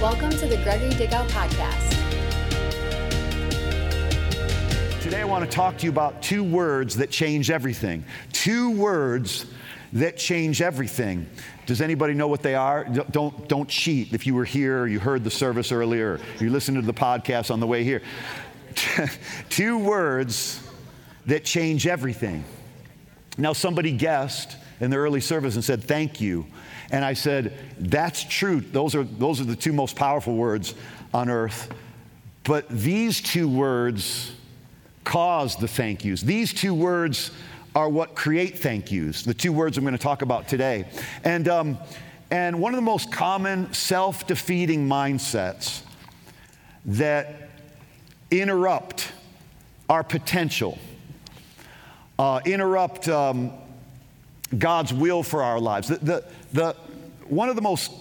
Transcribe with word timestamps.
Welcome 0.00 0.28
to 0.28 0.46
the 0.46 0.58
Gregory 0.58 0.90
Dickow 0.90 1.26
Podcast. 1.30 1.90
Today, 5.00 5.22
I 5.22 5.24
want 5.24 5.42
to 5.42 5.50
talk 5.50 5.78
to 5.78 5.84
you 5.84 5.90
about 5.90 6.20
two 6.20 6.44
words 6.44 6.96
that 6.96 7.10
change 7.10 7.50
everything. 7.50 8.04
Two 8.30 8.72
words 8.72 9.46
that 9.94 10.18
change 10.18 10.60
everything. 10.60 11.26
Does 11.64 11.80
anybody 11.80 12.12
know 12.12 12.28
what 12.28 12.42
they 12.42 12.54
are? 12.54 12.84
Don't, 12.84 13.48
don't 13.48 13.70
cheat. 13.70 14.12
If 14.12 14.26
you 14.26 14.34
were 14.34 14.44
here, 14.44 14.82
or 14.82 14.86
you 14.86 15.00
heard 15.00 15.24
the 15.24 15.30
service 15.30 15.72
earlier, 15.72 16.20
or 16.38 16.44
you 16.44 16.50
listened 16.50 16.76
to 16.76 16.82
the 16.82 16.92
podcast 16.92 17.50
on 17.50 17.58
the 17.58 17.66
way 17.66 17.82
here. 17.82 18.02
two 19.48 19.78
words 19.78 20.60
that 21.24 21.42
change 21.42 21.86
everything. 21.86 22.44
Now, 23.38 23.54
somebody 23.54 23.92
guessed 23.92 24.58
in 24.78 24.90
the 24.90 24.98
early 24.98 25.22
service 25.22 25.54
and 25.54 25.64
said, 25.64 25.82
Thank 25.82 26.20
you. 26.20 26.44
And 26.90 27.04
I 27.04 27.14
said, 27.14 27.58
That's 27.78 28.24
true. 28.24 28.60
Those 28.60 28.94
are, 28.94 29.04
those 29.04 29.40
are 29.40 29.44
the 29.44 29.56
two 29.56 29.72
most 29.72 29.96
powerful 29.96 30.34
words 30.34 30.74
on 31.12 31.28
earth. 31.28 31.72
But 32.44 32.68
these 32.68 33.20
two 33.20 33.48
words 33.48 34.32
cause 35.04 35.56
the 35.56 35.68
thank 35.68 36.04
yous. 36.04 36.20
These 36.20 36.52
two 36.52 36.74
words 36.74 37.30
are 37.74 37.88
what 37.88 38.14
create 38.14 38.58
thank 38.58 38.90
yous, 38.90 39.22
the 39.22 39.34
two 39.34 39.52
words 39.52 39.76
I'm 39.76 39.84
going 39.84 39.92
to 39.92 40.02
talk 40.02 40.22
about 40.22 40.48
today. 40.48 40.86
And, 41.24 41.48
um, 41.48 41.78
and 42.30 42.60
one 42.60 42.72
of 42.72 42.76
the 42.76 42.82
most 42.82 43.12
common 43.12 43.72
self 43.72 44.26
defeating 44.26 44.88
mindsets 44.88 45.82
that 46.86 47.50
interrupt 48.30 49.12
our 49.88 50.02
potential, 50.02 50.78
uh, 52.18 52.40
interrupt 52.44 53.08
um, 53.08 53.52
God's 54.56 54.92
will 54.92 55.22
for 55.22 55.42
our 55.42 55.60
lives. 55.60 55.88
The, 55.88 55.96
the, 55.96 56.24
the, 56.52 56.74
one 57.26 57.48
of 57.48 57.56
the 57.56 57.62
most 57.62 57.92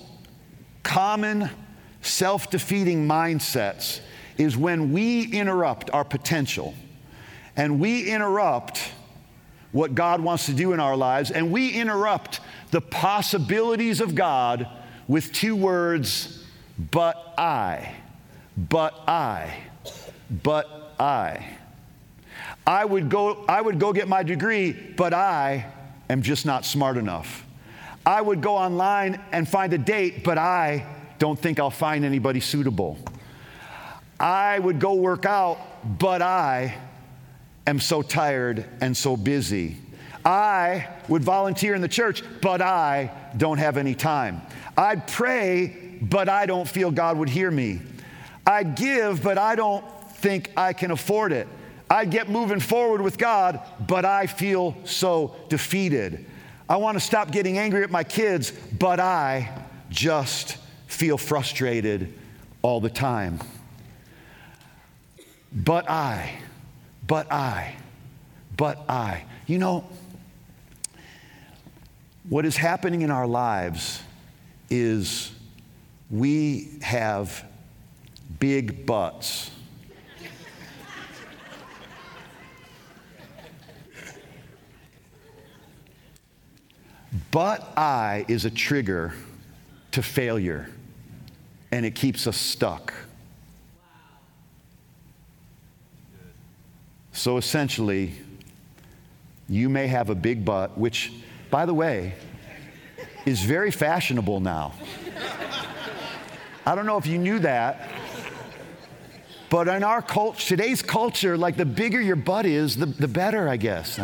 common 0.84 1.50
self 2.02 2.50
defeating 2.50 3.08
mindsets 3.08 4.00
is 4.38 4.56
when 4.58 4.92
we 4.92 5.32
interrupt 5.32 5.90
our 5.92 6.04
potential 6.04 6.74
and 7.56 7.80
we 7.80 8.10
interrupt 8.10 8.92
what 9.72 9.96
God 9.96 10.22
wants 10.22 10.46
to 10.46 10.54
do 10.54 10.74
in 10.74 10.80
our 10.80 10.96
lives 10.96 11.32
and 11.32 11.52
we 11.52 11.70
interrupt 11.70 12.40
the 12.72 12.82
possibilities 12.82 14.02
of 14.02 14.16
God 14.16 14.68
with 15.08 15.32
two 15.32 15.56
words, 15.56 16.44
but 16.92 17.34
I, 17.38 17.96
but 18.58 18.94
I, 19.08 19.54
but 20.30 20.94
I. 21.00 21.46
I 22.68 22.84
would 22.84 23.10
go, 23.10 23.46
I 23.48 23.62
would 23.62 23.80
go 23.80 23.94
get 23.94 24.08
my 24.08 24.24
degree, 24.24 24.72
but 24.72 25.14
I 25.14 25.72
am 26.10 26.22
just 26.22 26.46
not 26.46 26.66
smart 26.66 26.98
enough. 26.98 27.45
I 28.06 28.22
would 28.22 28.42
go 28.42 28.56
online 28.56 29.20
and 29.32 29.48
find 29.48 29.74
a 29.74 29.78
date, 29.78 30.24
but 30.24 30.38
I 30.38 30.86
don't 31.18 31.40
think 31.40 31.60
I'll 31.60 31.72
find 31.72 32.06
anybody 32.06 32.40
suitable. 32.40 33.00
I 34.20 34.60
would 34.60 34.80
go 34.80 34.94
work 34.94 35.26
out, 35.26 35.60
but 36.00 36.22
I 36.22 36.78
am 37.66 37.80
so 37.80 38.02
tired 38.02 38.66
and 38.80 38.96
so 38.96 39.18
busy. 39.18 39.78
I 40.24 40.88
would 41.08 41.24
volunteer 41.24 41.76
in 41.76 41.82
the 41.82 41.88
church, 41.88 42.24
but 42.42 42.62
I 42.62 43.12
don't 43.38 43.58
have 43.58 43.78
any 43.78 43.96
time. 43.96 44.42
I'd 44.78 45.08
pray, 45.08 45.98
but 46.02 46.30
I 46.30 46.46
don't 46.46 46.68
feel 46.68 46.92
God 46.92 47.18
would 47.18 47.30
hear 47.30 47.50
me. 47.50 47.82
I'd 48.46 48.76
give, 48.76 49.24
but 49.24 49.38
I 49.38 49.56
don't 49.56 49.84
think 50.12 50.52
I 50.56 50.74
can 50.74 50.92
afford 50.92 51.32
it. 51.32 51.48
I'd 51.90 52.10
get 52.10 52.30
moving 52.30 52.60
forward 52.60 53.02
with 53.02 53.18
God, 53.18 53.60
but 53.88 54.06
I 54.06 54.28
feel 54.28 54.76
so 54.86 55.36
defeated. 55.50 56.26
I 56.68 56.78
want 56.78 56.96
to 56.98 57.00
stop 57.00 57.32
getting 57.32 57.60
angry 57.60 57.84
at 57.84 57.92
my 57.92 58.04
kids, 58.04 58.52
but 58.52 59.00
I 59.00 59.52
just 59.90 60.58
feel 60.88 61.18
frustrated 61.18 62.14
all 62.64 62.82
the 62.82 62.90
time. 62.90 63.40
But 65.52 65.90
I, 65.90 66.40
but 67.06 67.32
I, 67.32 67.76
but 68.58 68.90
I. 68.90 69.26
You 69.46 69.60
know, 69.60 69.88
what 72.28 72.46
is 72.46 72.58
happening 72.58 73.04
in 73.04 73.12
our 73.12 73.28
lives 73.28 74.02
is 74.72 75.32
we 76.10 76.80
have 76.82 77.46
big 78.40 78.88
butts. 78.88 79.52
But 87.32 87.78
I 87.78 88.26
is 88.28 88.46
a 88.46 88.50
trigger 88.50 89.14
to 89.92 90.02
failure, 90.02 90.70
and 91.72 91.86
it 91.86 91.96
keeps 91.96 92.28
us 92.28 92.36
stuck. 92.36 92.94
So 97.14 97.38
essentially, 97.38 98.14
you 99.48 99.70
may 99.70 99.88
have 99.88 100.10
a 100.10 100.16
big 100.16 100.44
butt, 100.44 100.78
which, 100.78 101.14
by 101.50 101.66
the 101.66 101.74
way, 101.74 102.16
is 103.26 103.42
very 103.42 103.72
fashionable 103.72 104.42
now. 104.42 104.74
I 106.66 106.76
don't 106.76 106.86
know 106.86 106.98
if 106.98 107.08
you 107.08 107.18
knew 107.18 107.40
that, 107.40 107.90
but 109.50 109.68
in 109.68 109.84
our 109.84 110.02
culture, 110.02 110.46
today's 110.48 110.82
culture, 110.82 111.38
like 111.38 111.56
the 111.56 111.66
bigger 111.66 112.02
your 112.02 112.16
butt 112.16 112.46
is, 112.46 112.76
the, 112.76 112.88
the 112.88 113.08
better, 113.08 113.48
I 113.48 113.58
guess. 113.58 114.00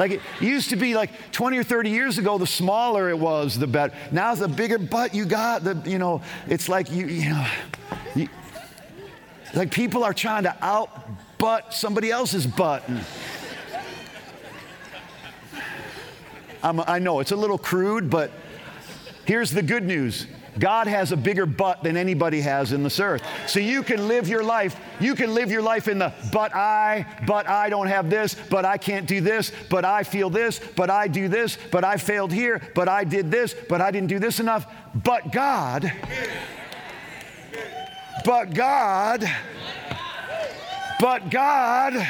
Like 0.00 0.12
it 0.12 0.22
used 0.40 0.70
to 0.70 0.76
be 0.76 0.94
like 0.94 1.10
20 1.30 1.58
or 1.58 1.62
30 1.62 1.90
years 1.90 2.16
ago, 2.16 2.38
the 2.38 2.46
smaller 2.46 3.10
it 3.10 3.18
was, 3.18 3.58
the 3.58 3.66
better. 3.66 3.92
Now 4.10 4.34
the 4.34 4.48
bigger 4.48 4.78
butt 4.78 5.14
you 5.14 5.26
got, 5.26 5.62
the, 5.62 5.74
you 5.84 5.98
know, 5.98 6.22
it's 6.48 6.70
like 6.70 6.90
you, 6.90 7.06
you 7.06 7.28
know, 7.28 7.46
you, 8.14 8.28
like 9.52 9.70
people 9.70 10.02
are 10.02 10.14
trying 10.14 10.44
to 10.44 10.56
out 10.64 10.88
butt 11.36 11.74
somebody 11.74 12.10
else's 12.10 12.46
butt. 12.46 12.82
I 16.62 16.98
know 16.98 17.20
it's 17.20 17.32
a 17.32 17.36
little 17.36 17.58
crude, 17.58 18.08
but 18.08 18.30
here's 19.26 19.50
the 19.50 19.62
good 19.62 19.84
news 19.84 20.26
God 20.58 20.86
has 20.86 21.12
a 21.12 21.16
bigger 21.16 21.46
butt 21.46 21.82
than 21.82 21.96
anybody 21.96 22.40
has 22.40 22.72
in 22.72 22.82
this 22.82 23.00
earth. 23.00 23.22
So 23.46 23.60
you 23.60 23.82
can 23.82 24.08
live 24.08 24.28
your 24.28 24.42
life, 24.42 24.78
you 24.98 25.14
can 25.14 25.34
live 25.34 25.50
your 25.50 25.62
life 25.62 25.88
in 25.88 25.98
the 25.98 26.12
but 26.32 26.54
I, 26.54 27.06
but 27.26 27.48
I 27.48 27.68
don't 27.68 27.86
have 27.86 28.10
this, 28.10 28.34
but 28.34 28.64
I 28.64 28.76
can't 28.76 29.06
do 29.06 29.20
this, 29.20 29.52
but 29.68 29.84
I 29.84 30.02
feel 30.02 30.30
this, 30.30 30.60
but 30.76 30.90
I 30.90 31.08
do 31.08 31.28
this, 31.28 31.58
but 31.70 31.84
I 31.84 31.96
failed 31.96 32.32
here, 32.32 32.60
but 32.74 32.88
I 32.88 33.04
did 33.04 33.30
this, 33.30 33.54
but 33.68 33.80
I 33.80 33.90
didn't 33.90 34.08
do 34.08 34.18
this 34.18 34.40
enough. 34.40 34.66
But 34.94 35.32
God, 35.32 35.90
but 38.24 38.52
God, 38.54 39.24
but 41.00 41.30
God, 41.30 42.06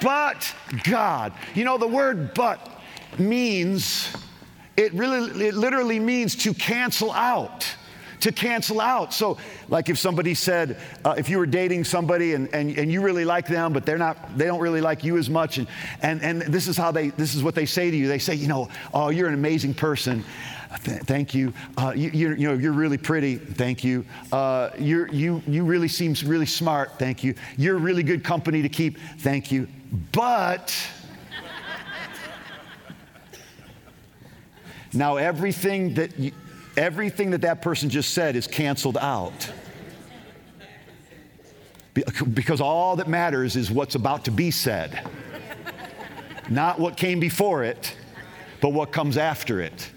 but 0.00 0.54
God. 0.84 1.32
You 1.54 1.64
know, 1.64 1.76
the 1.78 1.88
word 1.88 2.34
but 2.34 2.66
means 3.18 4.14
it 4.76 4.92
really, 4.94 5.48
it 5.48 5.54
literally 5.54 6.00
means 6.00 6.36
to 6.36 6.54
cancel 6.54 7.12
out. 7.12 7.66
To 8.20 8.32
cancel 8.32 8.82
out. 8.82 9.14
So, 9.14 9.38
like 9.68 9.88
if 9.88 9.98
somebody 9.98 10.34
said, 10.34 10.76
uh, 11.06 11.14
if 11.16 11.30
you 11.30 11.38
were 11.38 11.46
dating 11.46 11.84
somebody 11.84 12.34
and, 12.34 12.52
and, 12.54 12.76
and 12.78 12.92
you 12.92 13.00
really 13.00 13.24
like 13.24 13.46
them, 13.46 13.72
but 13.72 13.86
they're 13.86 13.96
not, 13.96 14.36
they 14.36 14.44
don't 14.44 14.60
really 14.60 14.82
like 14.82 15.02
you 15.02 15.16
as 15.16 15.30
much, 15.30 15.56
and, 15.56 15.66
and, 16.02 16.22
and 16.22 16.42
this 16.42 16.68
is 16.68 16.76
how 16.76 16.90
they, 16.90 17.08
this 17.10 17.34
is 17.34 17.42
what 17.42 17.54
they 17.54 17.64
say 17.64 17.90
to 17.90 17.96
you. 17.96 18.08
They 18.08 18.18
say, 18.18 18.34
you 18.34 18.46
know, 18.46 18.68
oh, 18.92 19.08
you're 19.08 19.28
an 19.28 19.34
amazing 19.34 19.72
person. 19.72 20.22
Th- 20.84 21.00
thank 21.02 21.34
you. 21.34 21.52
Uh, 21.76 21.92
you, 21.96 22.10
you. 22.10 22.34
you, 22.34 22.48
know, 22.48 22.54
you're 22.54 22.72
really 22.72 22.98
pretty. 22.98 23.36
Thank 23.36 23.82
you. 23.82 24.04
Uh, 24.30 24.70
you 24.78 25.06
you, 25.10 25.42
you 25.46 25.64
really 25.64 25.88
seem 25.88 26.14
really 26.24 26.46
smart. 26.46 26.98
Thank 26.98 27.24
you. 27.24 27.34
You're 27.56 27.76
really 27.76 28.02
good 28.02 28.22
company 28.22 28.62
to 28.62 28.68
keep. 28.68 28.98
Thank 29.18 29.50
you. 29.50 29.66
But 30.12 30.74
Now, 34.92 35.16
everything 35.16 35.94
that, 35.94 36.18
you, 36.18 36.32
everything 36.76 37.30
that 37.30 37.42
that 37.42 37.62
person 37.62 37.90
just 37.90 38.12
said 38.12 38.36
is 38.36 38.46
canceled 38.46 38.96
out. 38.96 39.50
Because 42.32 42.60
all 42.60 42.96
that 42.96 43.08
matters 43.08 43.56
is 43.56 43.70
what's 43.70 43.94
about 43.94 44.24
to 44.24 44.30
be 44.30 44.50
said, 44.50 45.08
not 46.48 46.78
what 46.78 46.96
came 46.96 47.20
before 47.20 47.64
it, 47.64 47.96
but 48.60 48.70
what 48.70 48.92
comes 48.92 49.16
after 49.16 49.60
it. 49.60 49.90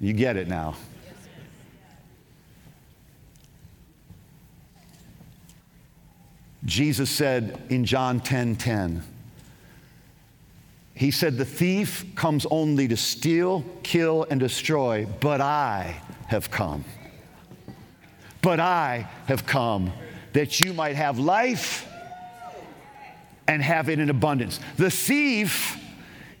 You 0.00 0.12
get 0.12 0.36
it 0.36 0.48
now. 0.48 0.74
Jesus 6.64 7.10
said 7.10 7.60
in 7.68 7.84
John 7.84 8.20
10 8.20 8.56
10, 8.56 9.02
he 10.94 11.10
said, 11.10 11.36
The 11.36 11.44
thief 11.44 12.04
comes 12.14 12.46
only 12.50 12.88
to 12.88 12.96
steal, 12.96 13.64
kill, 13.82 14.26
and 14.30 14.38
destroy, 14.40 15.06
but 15.20 15.40
I 15.40 16.00
have 16.28 16.50
come. 16.50 16.84
But 18.42 18.60
I 18.60 19.08
have 19.26 19.46
come 19.46 19.92
that 20.32 20.60
you 20.60 20.72
might 20.72 20.96
have 20.96 21.18
life 21.18 21.88
and 23.46 23.62
have 23.62 23.88
it 23.88 23.98
in 23.98 24.10
abundance. 24.10 24.60
The 24.76 24.90
thief, 24.90 25.78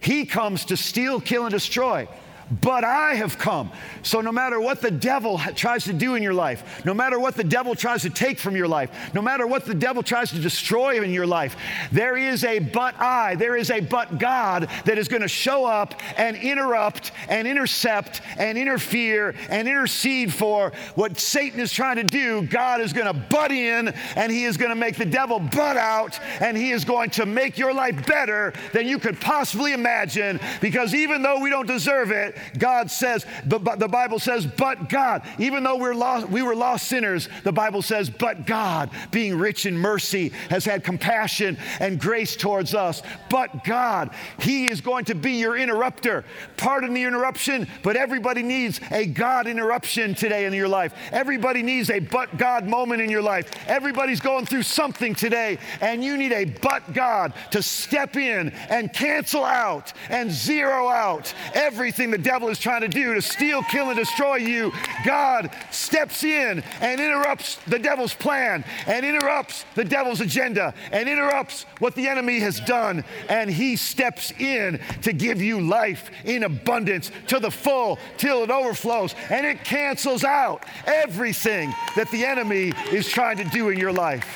he 0.00 0.24
comes 0.24 0.64
to 0.66 0.76
steal, 0.76 1.20
kill, 1.20 1.44
and 1.44 1.52
destroy. 1.52 2.08
But 2.50 2.84
I 2.84 3.14
have 3.14 3.38
come. 3.38 3.70
So, 4.02 4.20
no 4.20 4.32
matter 4.32 4.60
what 4.60 4.80
the 4.80 4.90
devil 4.90 5.38
tries 5.54 5.84
to 5.84 5.92
do 5.92 6.14
in 6.14 6.22
your 6.22 6.34
life, 6.34 6.84
no 6.84 6.94
matter 6.94 7.18
what 7.18 7.34
the 7.34 7.44
devil 7.44 7.74
tries 7.74 8.02
to 8.02 8.10
take 8.10 8.38
from 8.38 8.56
your 8.56 8.68
life, 8.68 8.90
no 9.14 9.22
matter 9.22 9.46
what 9.46 9.64
the 9.64 9.74
devil 9.74 10.02
tries 10.02 10.30
to 10.30 10.38
destroy 10.38 11.02
in 11.02 11.10
your 11.10 11.26
life, 11.26 11.56
there 11.92 12.16
is 12.16 12.44
a 12.44 12.58
but 12.58 12.94
I, 12.98 13.34
there 13.36 13.56
is 13.56 13.70
a 13.70 13.80
but 13.80 14.18
God 14.18 14.68
that 14.84 14.98
is 14.98 15.08
going 15.08 15.22
to 15.22 15.28
show 15.28 15.64
up 15.64 15.94
and 16.16 16.36
interrupt 16.36 17.12
and 17.28 17.48
intercept 17.48 18.20
and 18.36 18.58
interfere 18.58 19.34
and 19.48 19.68
intercede 19.68 20.32
for 20.32 20.72
what 20.94 21.18
Satan 21.18 21.60
is 21.60 21.72
trying 21.72 21.96
to 21.96 22.04
do. 22.04 22.42
God 22.42 22.80
is 22.80 22.92
going 22.92 23.06
to 23.06 23.14
butt 23.14 23.52
in 23.52 23.88
and 24.16 24.30
he 24.30 24.44
is 24.44 24.56
going 24.56 24.70
to 24.70 24.76
make 24.76 24.96
the 24.96 25.04
devil 25.04 25.38
butt 25.38 25.76
out 25.76 26.18
and 26.40 26.56
he 26.56 26.70
is 26.70 26.84
going 26.84 27.10
to 27.10 27.26
make 27.26 27.58
your 27.58 27.72
life 27.72 28.06
better 28.06 28.52
than 28.72 28.86
you 28.86 28.98
could 28.98 29.20
possibly 29.20 29.72
imagine 29.72 30.40
because 30.60 30.94
even 30.94 31.22
though 31.22 31.40
we 31.40 31.50
don't 31.50 31.66
deserve 31.66 32.10
it, 32.10 32.33
God 32.58 32.90
says, 32.90 33.26
the, 33.44 33.58
the 33.58 33.88
Bible 33.88 34.18
says, 34.18 34.46
but 34.46 34.88
God, 34.88 35.22
even 35.38 35.64
though 35.64 35.76
we're 35.76 35.94
lost, 35.94 36.28
we 36.28 36.42
were 36.42 36.54
lost 36.54 36.88
sinners, 36.88 37.28
the 37.42 37.52
Bible 37.52 37.82
says, 37.82 38.10
but 38.10 38.46
God, 38.46 38.90
being 39.10 39.38
rich 39.38 39.66
in 39.66 39.76
mercy, 39.76 40.30
has 40.50 40.64
had 40.64 40.84
compassion 40.84 41.58
and 41.80 42.00
grace 42.00 42.36
towards 42.36 42.74
us. 42.74 43.02
But 43.30 43.64
God, 43.64 44.10
He 44.40 44.66
is 44.70 44.80
going 44.80 45.06
to 45.06 45.14
be 45.14 45.32
your 45.32 45.56
interrupter. 45.56 46.24
Pardon 46.56 46.94
the 46.94 47.02
interruption, 47.02 47.68
but 47.82 47.96
everybody 47.96 48.42
needs 48.42 48.80
a 48.90 49.06
God 49.06 49.46
interruption 49.46 50.14
today 50.14 50.46
in 50.46 50.52
your 50.52 50.68
life. 50.68 50.94
Everybody 51.12 51.62
needs 51.62 51.90
a 51.90 52.00
but 52.00 52.36
God 52.36 52.66
moment 52.66 53.02
in 53.02 53.10
your 53.10 53.22
life. 53.22 53.50
Everybody's 53.66 54.20
going 54.20 54.46
through 54.46 54.62
something 54.62 55.14
today, 55.14 55.58
and 55.80 56.02
you 56.02 56.16
need 56.16 56.32
a 56.32 56.44
but 56.44 56.92
God 56.92 57.32
to 57.50 57.62
step 57.62 58.16
in 58.16 58.50
and 58.68 58.92
cancel 58.92 59.44
out 59.44 59.92
and 60.08 60.30
zero 60.30 60.88
out 60.88 61.32
everything 61.54 62.10
the 62.10 62.18
devil 62.24 62.48
is 62.48 62.58
trying 62.58 62.80
to 62.80 62.88
do 62.88 63.14
to 63.14 63.22
steal, 63.22 63.62
kill, 63.62 63.90
and 63.90 63.96
destroy 63.96 64.36
you, 64.36 64.72
God 65.04 65.50
steps 65.70 66.24
in 66.24 66.64
and 66.80 67.00
interrupts 67.00 67.56
the 67.66 67.78
devil's 67.78 68.14
plan 68.14 68.64
and 68.86 69.06
interrupts 69.06 69.64
the 69.74 69.84
devil's 69.84 70.20
agenda 70.20 70.74
and 70.90 71.08
interrupts 71.08 71.66
what 71.78 71.94
the 71.94 72.08
enemy 72.08 72.40
has 72.40 72.58
done. 72.60 73.04
And 73.28 73.48
he 73.50 73.76
steps 73.76 74.32
in 74.32 74.80
to 75.02 75.12
give 75.12 75.40
you 75.40 75.60
life 75.60 76.10
in 76.24 76.42
abundance 76.42 77.12
to 77.28 77.38
the 77.38 77.50
full 77.50 77.98
till 78.16 78.42
it 78.42 78.50
overflows. 78.50 79.14
And 79.30 79.46
it 79.46 79.62
cancels 79.64 80.24
out 80.24 80.64
everything 80.86 81.72
that 81.94 82.10
the 82.10 82.24
enemy 82.24 82.72
is 82.90 83.08
trying 83.08 83.36
to 83.36 83.44
do 83.44 83.68
in 83.68 83.78
your 83.78 83.92
life. 83.92 84.26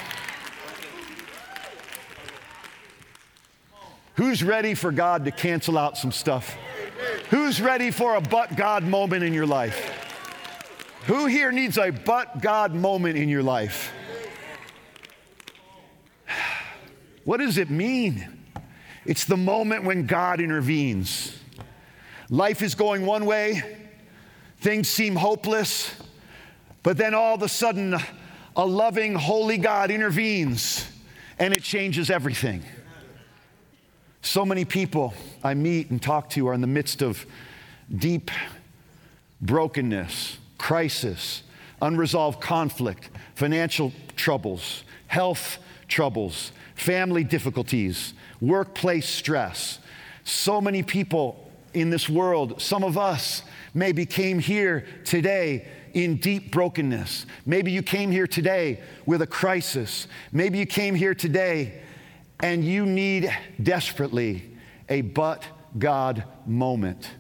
Who's 4.17 4.43
ready 4.43 4.75
for 4.75 4.91
God 4.91 5.25
to 5.26 5.31
cancel 5.31 5.79
out 5.79 5.96
some 5.96 6.11
stuff? 6.11 6.56
Who's 7.30 7.60
ready 7.60 7.90
for 7.90 8.14
a 8.14 8.20
but 8.22 8.56
God 8.56 8.84
moment 8.84 9.22
in 9.22 9.34
your 9.34 9.46
life? 9.46 9.94
Who 11.04 11.26
here 11.26 11.52
needs 11.52 11.76
a 11.76 11.90
but 11.90 12.40
God 12.40 12.75
moment 12.75 13.19
in 13.19 13.28
your 13.28 13.42
life? 13.42 13.92
What 17.25 17.40
does 17.40 17.58
it 17.58 17.69
mean? 17.69 18.26
It's 19.04 19.26
the 19.26 19.36
moment 19.36 19.84
when 19.84 20.06
God 20.06 20.40
intervenes. 20.40 21.38
Life 22.30 22.62
is 22.62 22.75
going 22.75 23.04
one 23.04 23.26
way, 23.26 23.62
things 24.60 24.88
seem 24.88 25.14
hopeless, 25.14 25.94
but 26.82 26.96
then 26.96 27.12
all 27.12 27.34
of 27.34 27.42
a 27.42 27.48
sudden, 27.48 27.96
a 28.56 28.64
loving, 28.64 29.14
holy 29.14 29.58
God 29.58 29.90
intervenes 29.90 30.90
and 31.38 31.52
it 31.52 31.62
changes 31.62 32.10
everything. 32.10 32.62
So 34.28 34.44
many 34.44 34.66
people 34.66 35.14
I 35.42 35.54
meet 35.54 35.88
and 35.88 36.02
talk 36.02 36.28
to 36.30 36.48
are 36.48 36.52
in 36.52 36.60
the 36.60 36.66
midst 36.66 37.00
of 37.00 37.25
deep 37.96 38.30
brokenness, 39.40 40.36
crisis, 40.58 41.42
unresolved 41.80 42.38
conflict, 42.38 43.08
financial 43.34 43.90
troubles, 44.16 44.84
health 45.06 45.56
troubles, 45.88 46.52
family 46.75 47.25
difficulties, 47.25 48.12
workplace 48.38 49.08
stress. 49.08 49.78
So 50.25 50.60
many 50.60 50.82
people 50.82 51.50
in 51.72 51.88
this 51.88 52.06
world, 52.06 52.60
some 52.60 52.84
of 52.84 52.98
us 52.98 53.42
maybe 53.72 54.04
came 54.04 54.40
here 54.40 54.84
today 55.06 55.66
in 55.94 56.16
deep 56.16 56.52
brokenness. 56.52 57.24
Maybe 57.46 57.72
you 57.72 57.82
came 57.82 58.10
here 58.10 58.26
today 58.26 58.82
with 59.06 59.22
a 59.22 59.26
crisis. 59.26 60.06
Maybe 60.32 60.58
you 60.58 60.66
came 60.66 60.94
here 60.94 61.14
today 61.14 61.81
and 62.40 62.64
you 62.64 62.87
need 62.87 63.31
desperately 63.62 64.56
a 64.88 65.00
but 65.00 65.44
God 65.79 66.25
moment. 66.46 67.11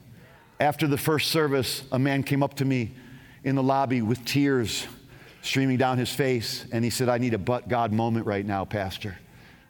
After 0.60 0.86
the 0.86 0.98
first 0.98 1.30
service, 1.30 1.82
a 1.92 1.98
man 1.98 2.22
came 2.22 2.42
up 2.42 2.54
to 2.54 2.64
me 2.64 2.92
in 3.44 3.54
the 3.54 3.62
lobby 3.62 4.02
with 4.02 4.24
tears 4.24 4.86
streaming 5.42 5.76
down 5.76 5.98
his 5.98 6.12
face, 6.12 6.66
and 6.72 6.84
he 6.84 6.90
said, 6.90 7.08
I 7.08 7.18
need 7.18 7.34
a 7.34 7.38
but 7.38 7.68
God 7.68 7.92
moment 7.92 8.26
right 8.26 8.44
now, 8.44 8.64
Pastor. 8.64 9.16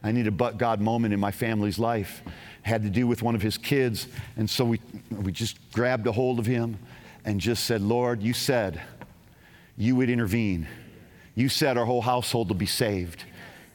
I 0.02 0.12
need 0.12 0.26
a 0.26 0.32
but 0.32 0.58
God 0.58 0.80
moment 0.80 1.12
in 1.12 1.20
my 1.20 1.30
family's 1.30 1.78
life. 1.78 2.22
Had 2.62 2.82
to 2.82 2.90
do 2.90 3.06
with 3.06 3.22
one 3.22 3.34
of 3.34 3.42
his 3.42 3.58
kids, 3.58 4.08
and 4.36 4.48
so 4.48 4.64
we, 4.64 4.80
we 5.10 5.32
just 5.32 5.58
grabbed 5.72 6.06
a 6.06 6.12
hold 6.12 6.38
of 6.38 6.46
him 6.46 6.78
and 7.24 7.40
just 7.40 7.64
said, 7.64 7.82
Lord, 7.82 8.22
you 8.22 8.32
said 8.32 8.80
you 9.76 9.96
would 9.96 10.10
intervene. 10.10 10.66
You 11.34 11.48
said 11.48 11.76
our 11.76 11.84
whole 11.84 12.02
household 12.02 12.48
will 12.48 12.56
be 12.56 12.66
saved. 12.66 13.24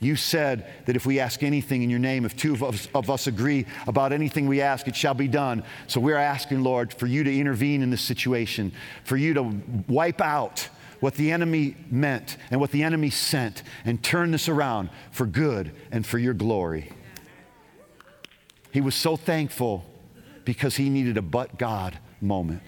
You 0.03 0.17
said 0.17 0.67
that 0.85 0.97
if 0.97 1.05
we 1.05 1.21
ask 1.21 1.43
anything 1.43 1.81
in 1.81 1.89
your 1.89 1.99
name, 1.99 2.25
if 2.25 2.35
two 2.35 2.53
of 2.53 2.61
us, 2.61 2.87
of 2.93 3.09
us, 3.09 3.27
agree 3.27 3.65
about 3.87 4.11
anything 4.11 4.47
we 4.47 4.59
ask, 4.59 4.87
it 4.87 4.95
shall 4.95 5.13
be 5.13 5.29
done. 5.29 5.63
So 5.87 6.01
we're 6.01 6.17
asking, 6.17 6.61
Lord, 6.61 6.93
for 6.93 7.07
you 7.07 7.23
to 7.23 7.33
intervene 7.33 7.81
in 7.81 7.89
this 7.89 8.01
situation, 8.01 8.73
for 9.05 9.15
you 9.15 9.33
to 9.35 9.61
wipe 9.87 10.19
out 10.19 10.67
what 10.99 11.15
the 11.15 11.31
enemy 11.31 11.77
meant 11.89 12.35
and 12.51 12.59
what 12.59 12.71
the 12.71 12.83
enemy 12.83 13.09
sent 13.11 13.63
and 13.85 14.03
turn 14.03 14.31
this 14.31 14.49
around 14.49 14.89
for 15.11 15.25
good 15.25 15.71
and 15.91 16.05
for 16.05 16.17
your 16.17 16.33
glory. 16.33 16.91
He 18.71 18.81
was 18.81 18.95
so 18.95 19.15
thankful 19.15 19.85
because 20.43 20.75
he 20.75 20.89
needed 20.89 21.17
a 21.17 21.21
but 21.21 21.57
God 21.57 21.97
moment. 22.19 22.63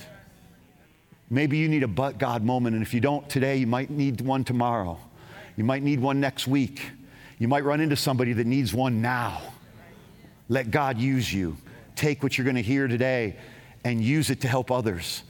Maybe 1.29 1.57
you 1.57 1.67
need 1.67 1.83
a 1.83 1.87
but 1.87 2.17
God 2.17 2.43
moment, 2.43 2.75
and 2.75 2.83
if 2.83 2.93
you 2.93 3.01
don't 3.01 3.27
today, 3.29 3.57
you 3.57 3.67
might 3.67 3.89
need 3.89 4.21
one 4.21 4.43
tomorrow. 4.45 4.99
You 5.57 5.63
might 5.63 5.83
need 5.83 5.99
one 5.99 6.21
next 6.21 6.47
week. 6.47 6.81
You 7.37 7.47
might 7.47 7.63
run 7.63 7.81
into 7.81 7.95
somebody 7.95 8.33
that 8.33 8.47
needs 8.47 8.73
one 8.73 9.01
now. 9.01 9.41
Let 10.47 10.71
God 10.71 10.97
use 10.97 11.31
you. 11.33 11.57
Take 11.95 12.23
what 12.23 12.37
you're 12.37 12.45
going 12.45 12.55
to 12.55 12.61
hear 12.61 12.87
today 12.87 13.37
and 13.83 14.01
use 14.01 14.29
it 14.29 14.41
to 14.41 14.47
help 14.47 14.71
others. 14.71 15.23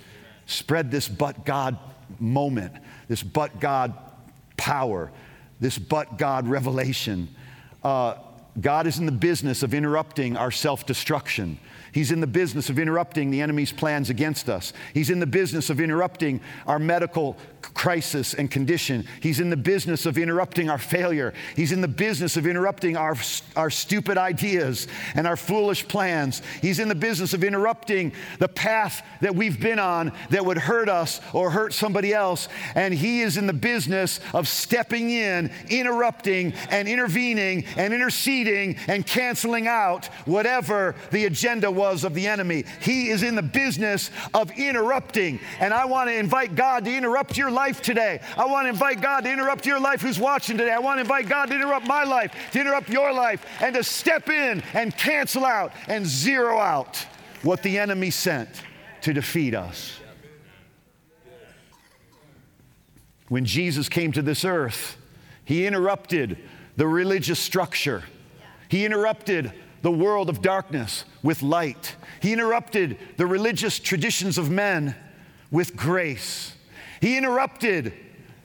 Spread 0.45 0.91
this 0.91 1.07
but 1.07 1.45
God 1.45 1.77
moment, 2.19 2.73
this 3.07 3.23
but 3.23 3.59
God 3.59 3.93
power, 4.57 5.11
this 5.59 5.77
but 5.77 6.17
God 6.17 6.47
revelation. 6.47 7.29
Uh, 7.83 8.15
God 8.59 8.87
is 8.87 8.99
in 8.99 9.05
the 9.05 9.11
business 9.11 9.63
of 9.63 9.73
interrupting 9.73 10.37
our 10.37 10.51
self 10.51 10.85
destruction. 10.85 11.59
He's 11.95 12.11
in 12.11 12.19
the 12.19 12.27
business 12.27 12.69
of 12.69 12.77
interrupting 12.77 13.31
the 13.31 13.39
enemy's 13.39 13.71
plans 13.71 14.09
against 14.09 14.49
us. 14.49 14.73
He's 14.93 15.09
in 15.09 15.21
the 15.21 15.25
business 15.25 15.69
of 15.69 15.79
interrupting 15.79 16.41
our 16.67 16.77
medical 16.77 17.37
crisis 17.61 18.33
and 18.33 18.51
condition. 18.51 19.07
He's 19.21 19.39
in 19.39 19.49
the 19.49 19.55
business 19.55 20.05
of 20.05 20.17
interrupting 20.17 20.69
our 20.69 20.77
failure. 20.77 21.33
He's 21.55 21.71
in 21.71 21.79
the 21.79 21.87
business 21.87 22.35
of 22.35 22.45
interrupting 22.45 22.97
our, 22.97 23.15
our 23.55 23.69
stupid 23.69 24.17
ideas 24.17 24.89
and 25.15 25.25
our 25.25 25.37
foolish 25.37 25.87
plans. 25.87 26.41
He's 26.61 26.79
in 26.79 26.89
the 26.89 26.95
business 26.95 27.33
of 27.33 27.45
interrupting 27.45 28.11
the 28.39 28.49
path 28.49 29.01
that 29.21 29.33
we've 29.33 29.59
been 29.59 29.79
on 29.79 30.11
that 30.31 30.45
would 30.45 30.57
hurt 30.57 30.89
us 30.89 31.21
or 31.31 31.49
hurt 31.49 31.71
somebody 31.73 32.13
else. 32.13 32.49
And 32.75 32.93
He 32.93 33.21
is 33.21 33.37
in 33.37 33.47
the 33.47 33.53
business 33.53 34.19
of 34.33 34.49
stepping 34.49 35.11
in, 35.11 35.49
interrupting, 35.69 36.51
and 36.69 36.89
intervening 36.89 37.63
and 37.77 37.93
interceding 37.93 38.75
and 38.89 39.05
canceling 39.05 39.67
out 39.67 40.07
whatever 40.25 40.95
the 41.11 41.23
agenda 41.23 41.71
was 41.71 41.84
was 41.85 42.03
of 42.03 42.13
the 42.13 42.27
enemy. 42.27 42.65
He 42.81 43.09
is 43.09 43.23
in 43.23 43.35
the 43.35 43.41
business 43.41 44.09
of 44.33 44.51
interrupting. 44.51 45.39
And 45.59 45.73
I 45.73 45.85
want 45.85 46.09
to 46.09 46.15
invite 46.15 46.55
God 46.55 46.85
to 46.85 46.95
interrupt 46.95 47.37
your 47.37 47.51
life 47.51 47.81
today. 47.81 48.19
I 48.37 48.45
want 48.45 48.65
to 48.65 48.69
invite 48.69 49.01
God 49.01 49.23
to 49.23 49.31
interrupt 49.31 49.65
your 49.65 49.79
life 49.79 50.01
who's 50.01 50.19
watching 50.19 50.57
today. 50.57 50.71
I 50.71 50.79
want 50.79 50.97
to 50.97 51.01
invite 51.01 51.29
God 51.29 51.47
to 51.49 51.55
interrupt 51.55 51.87
my 51.87 52.03
life, 52.03 52.33
to 52.51 52.59
interrupt 52.59 52.89
your 52.89 53.13
life, 53.13 53.45
and 53.61 53.75
to 53.75 53.83
step 53.83 54.29
in 54.29 54.63
and 54.73 54.95
cancel 54.97 55.45
out 55.45 55.71
and 55.87 56.05
zero 56.05 56.57
out 56.57 57.05
what 57.43 57.61
the 57.63 57.77
enemy 57.77 58.09
sent 58.09 58.49
to 59.01 59.13
defeat 59.13 59.53
us. 59.53 59.99
When 63.27 63.45
Jesus 63.45 63.89
came 63.89 64.11
to 64.13 64.21
this 64.21 64.45
earth, 64.45 64.97
he 65.45 65.65
interrupted 65.65 66.37
the 66.75 66.87
religious 66.87 67.39
structure. 67.39 68.03
He 68.69 68.85
interrupted 68.85 69.53
the 69.85 69.91
world 69.91 70.31
of 70.31 70.41
darkness 70.41 71.05
with 71.21 71.43
light. 71.43 71.95
He 72.19 72.33
interrupted 72.33 72.97
the 73.17 73.27
religious 73.27 73.77
traditions 73.77 74.39
of 74.39 74.49
men 74.49 74.95
with 75.51 75.75
grace. 75.75 76.55
He 77.01 77.19
interrupted 77.19 77.93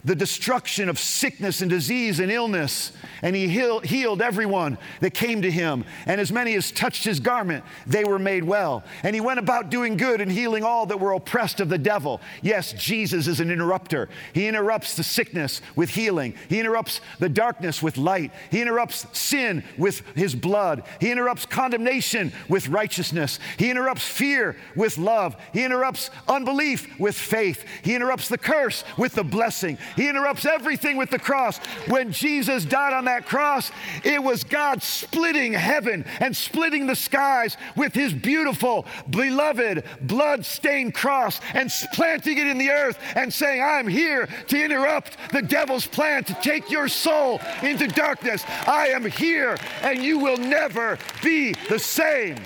the 0.04 0.14
destruction 0.14 0.88
of 0.88 0.98
sickness 0.98 1.60
and 1.60 1.70
disease 1.70 2.20
and 2.20 2.30
illness, 2.30 2.92
and 3.22 3.36
he 3.36 3.48
heal, 3.48 3.80
healed 3.80 4.22
everyone 4.22 4.78
that 5.00 5.12
came 5.12 5.42
to 5.42 5.50
him. 5.50 5.84
And 6.06 6.20
as 6.20 6.32
many 6.32 6.54
as 6.54 6.72
touched 6.72 7.04
his 7.04 7.20
garment, 7.20 7.64
they 7.86 8.04
were 8.04 8.18
made 8.18 8.44
well. 8.44 8.82
And 9.02 9.14
he 9.14 9.20
went 9.20 9.38
about 9.38 9.70
doing 9.70 9.96
good 9.96 10.20
and 10.20 10.30
healing 10.30 10.64
all 10.64 10.86
that 10.86 11.00
were 11.00 11.12
oppressed 11.12 11.60
of 11.60 11.68
the 11.68 11.78
devil. 11.78 12.20
Yes, 12.42 12.72
Jesus 12.72 13.26
is 13.26 13.40
an 13.40 13.50
interrupter. 13.50 14.08
He 14.32 14.48
interrupts 14.48 14.96
the 14.96 15.02
sickness 15.02 15.60
with 15.76 15.90
healing, 15.90 16.34
he 16.48 16.60
interrupts 16.60 17.00
the 17.18 17.28
darkness 17.28 17.82
with 17.82 17.96
light, 17.96 18.32
he 18.50 18.60
interrupts 18.60 19.06
sin 19.18 19.64
with 19.76 20.02
his 20.14 20.34
blood, 20.34 20.82
he 21.00 21.10
interrupts 21.10 21.46
condemnation 21.46 22.32
with 22.48 22.68
righteousness, 22.68 23.38
he 23.58 23.70
interrupts 23.70 24.06
fear 24.06 24.56
with 24.74 24.98
love, 24.98 25.36
he 25.52 25.64
interrupts 25.64 26.10
unbelief 26.28 26.88
with 26.98 27.16
faith, 27.16 27.64
he 27.82 27.94
interrupts 27.94 28.28
the 28.28 28.38
curse 28.38 28.84
with 28.96 29.14
the 29.14 29.24
blessing. 29.24 29.78
He 29.96 30.08
interrupts 30.08 30.44
everything 30.44 30.96
with 30.96 31.10
the 31.10 31.18
cross. 31.18 31.58
When 31.88 32.12
Jesus 32.12 32.64
died 32.64 32.92
on 32.92 33.04
that 33.06 33.26
cross, 33.26 33.70
it 34.04 34.22
was 34.22 34.44
God 34.44 34.82
splitting 34.82 35.52
heaven 35.52 36.04
and 36.20 36.36
splitting 36.36 36.86
the 36.86 36.96
skies 36.96 37.56
with 37.76 37.94
his 37.94 38.12
beautiful, 38.12 38.86
beloved, 39.08 39.84
blood 40.02 40.44
stained 40.44 40.94
cross 40.94 41.40
and 41.54 41.70
planting 41.94 42.38
it 42.38 42.46
in 42.46 42.58
the 42.58 42.70
earth 42.70 42.98
and 43.14 43.32
saying, 43.32 43.62
I'm 43.62 43.88
here 43.88 44.28
to 44.48 44.64
interrupt 44.64 45.16
the 45.32 45.42
devil's 45.42 45.86
plan 45.86 46.24
to 46.24 46.34
take 46.34 46.70
your 46.70 46.88
soul 46.88 47.40
into 47.62 47.86
darkness. 47.86 48.44
I 48.66 48.88
am 48.88 49.04
here 49.04 49.56
and 49.82 50.02
you 50.02 50.18
will 50.18 50.36
never 50.36 50.98
be 51.22 51.54
the 51.68 51.78
same. 51.78 52.36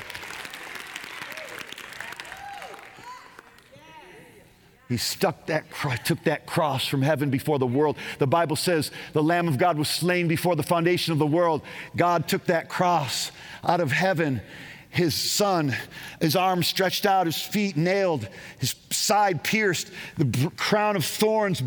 He 4.88 4.98
stuck 4.98 5.46
that, 5.46 5.64
took 6.04 6.22
that 6.24 6.46
cross 6.46 6.86
from 6.86 7.02
heaven 7.02 7.30
before 7.30 7.58
the 7.58 7.66
world. 7.66 7.96
The 8.18 8.26
Bible 8.26 8.56
says 8.56 8.90
the 9.12 9.22
Lamb 9.22 9.48
of 9.48 9.56
God 9.56 9.78
was 9.78 9.88
slain 9.88 10.28
before 10.28 10.56
the 10.56 10.62
foundation 10.62 11.12
of 11.12 11.18
the 11.18 11.26
world. 11.26 11.62
God 11.96 12.28
took 12.28 12.44
that 12.46 12.68
cross 12.68 13.32
out 13.64 13.80
of 13.80 13.92
heaven, 13.92 14.42
his 14.90 15.14
son, 15.14 15.74
his 16.20 16.36
arms 16.36 16.66
stretched 16.66 17.06
out, 17.06 17.26
his 17.26 17.40
feet 17.40 17.76
nailed, 17.76 18.28
his 18.58 18.74
side 18.90 19.42
pierced, 19.42 19.90
the 20.18 20.50
crown 20.56 20.96
of 20.96 21.04
thorns 21.04 21.62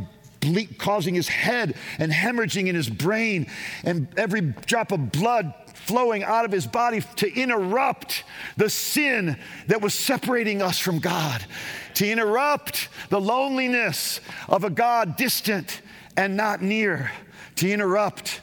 causing 0.77 1.15
his 1.15 1.27
head 1.27 1.75
and 1.99 2.11
hemorrhaging 2.11 2.67
in 2.67 2.75
his 2.75 2.89
brain, 2.89 3.47
and 3.83 4.07
every 4.17 4.41
drop 4.41 4.91
of 4.91 5.11
blood 5.11 5.53
flowing 5.73 6.23
out 6.23 6.43
of 6.43 6.51
his 6.51 6.67
body 6.67 7.01
to 7.15 7.33
interrupt 7.33 8.23
the 8.57 8.69
sin 8.69 9.37
that 9.67 9.81
was 9.81 9.93
separating 9.93 10.61
us 10.61 10.77
from 10.79 10.99
God, 10.99 11.45
to 11.93 12.07
interrupt 12.07 12.89
the 13.09 13.21
loneliness 13.21 14.19
of 14.49 14.63
a 14.63 14.69
God 14.69 15.15
distant 15.15 15.81
and 16.17 16.35
not 16.35 16.61
near, 16.61 17.11
to 17.55 17.71
interrupt 17.71 18.41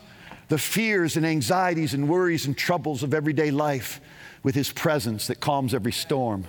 the 0.48 0.58
fears 0.58 1.16
and 1.16 1.26
anxieties 1.26 1.94
and 1.94 2.08
worries 2.08 2.46
and 2.46 2.56
troubles 2.56 3.02
of 3.02 3.12
everyday 3.12 3.50
life 3.50 4.00
with 4.42 4.54
his 4.54 4.72
presence 4.72 5.26
that 5.26 5.40
calms 5.40 5.74
every 5.74 5.92
storm, 5.92 6.44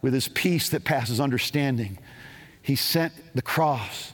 with 0.00 0.12
his 0.12 0.28
peace 0.28 0.68
that 0.70 0.84
passes 0.84 1.20
understanding. 1.20 1.98
He 2.60 2.76
sent 2.76 3.12
the 3.34 3.42
cross 3.42 4.11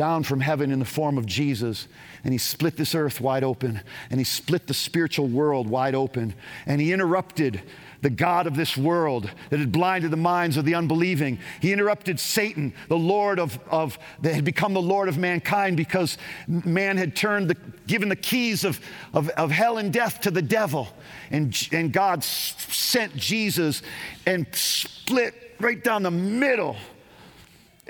down 0.00 0.22
from 0.22 0.40
heaven 0.40 0.72
in 0.72 0.78
the 0.78 0.84
form 0.86 1.18
of 1.18 1.26
Jesus 1.26 1.86
and 2.24 2.32
he 2.32 2.38
split 2.38 2.74
this 2.76 2.94
earth 2.94 3.20
wide 3.20 3.44
open, 3.44 3.82
and 4.10 4.18
he 4.18 4.24
split 4.24 4.66
the 4.66 4.74
spiritual 4.74 5.26
world 5.26 5.68
wide 5.68 5.94
open, 5.94 6.34
and 6.66 6.80
he 6.80 6.90
interrupted 6.92 7.62
the 8.02 8.08
God 8.10 8.46
of 8.46 8.56
this 8.56 8.78
world 8.78 9.30
that 9.50 9.60
had 9.60 9.72
blinded 9.72 10.10
the 10.10 10.16
minds 10.16 10.56
of 10.56 10.64
the 10.64 10.74
unbelieving. 10.74 11.38
He 11.60 11.70
interrupted 11.70 12.18
Satan, 12.18 12.72
the 12.88 12.96
Lord 12.96 13.38
of, 13.38 13.58
of 13.70 13.98
that 14.22 14.34
had 14.34 14.44
become 14.44 14.72
the 14.72 14.80
Lord 14.80 15.08
of 15.08 15.18
mankind 15.18 15.76
because 15.76 16.16
man 16.48 16.96
had 16.96 17.14
turned 17.14 17.50
the, 17.50 17.56
given 17.86 18.08
the 18.08 18.16
keys 18.16 18.64
of, 18.64 18.80
of, 19.12 19.28
of 19.30 19.50
hell 19.50 19.76
and 19.76 19.92
death 19.92 20.22
to 20.22 20.30
the 20.30 20.40
devil. 20.40 20.88
And, 21.30 21.54
and 21.72 21.92
God 21.92 22.24
sent 22.24 23.14
Jesus 23.16 23.82
and 24.24 24.46
split 24.54 25.34
right 25.60 25.84
down 25.84 26.02
the 26.02 26.10
middle 26.10 26.76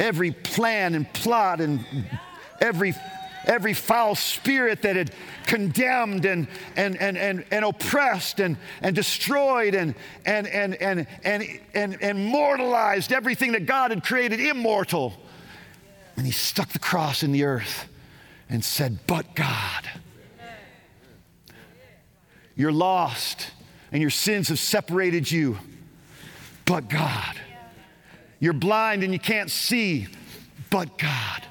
every 0.00 0.33
plan 0.33 0.95
and 0.95 1.12
plot 1.12 1.61
and 1.61 1.85
every 2.61 2.95
every 3.47 3.73
foul 3.73 4.14
spirit 4.14 4.83
that 4.83 4.97
had 4.97 5.11
condemned 5.45 6.25
and, 6.26 6.47
and, 6.76 6.97
and, 7.00 7.16
and, 7.16 7.45
and 7.50 7.64
oppressed 7.64 8.38
and, 8.38 8.57
and 8.83 8.95
destroyed 8.95 9.75
and, 9.75 9.95
and, 10.26 10.47
and, 10.47 10.75
and, 10.75 11.07
and, 11.25 11.61
and, 11.75 12.02
and 12.02 12.26
mortalized 12.26 13.12
everything 13.12 13.52
that 13.52 13.66
God 13.66 13.90
had 13.90 14.04
created 14.04 14.40
immortal. 14.40 15.14
And 16.16 16.26
he 16.26 16.33
stuck 16.33 16.69
the 16.69 16.78
cross 16.78 17.23
in 17.23 17.33
the 17.33 17.45
earth 17.45 17.88
and 18.49 18.64
said, 18.64 18.99
But 19.07 19.35
God. 19.35 19.88
You're 22.54 22.73
lost 22.73 23.52
and 23.90 24.02
your 24.02 24.11
sins 24.11 24.49
have 24.49 24.59
separated 24.59 25.30
you, 25.30 25.59
but 26.66 26.90
God. 26.90 27.40
You're 28.40 28.54
blind 28.54 29.04
and 29.04 29.12
you 29.12 29.18
can't 29.18 29.50
see, 29.50 30.09
but 30.70 30.99
God. 30.99 31.44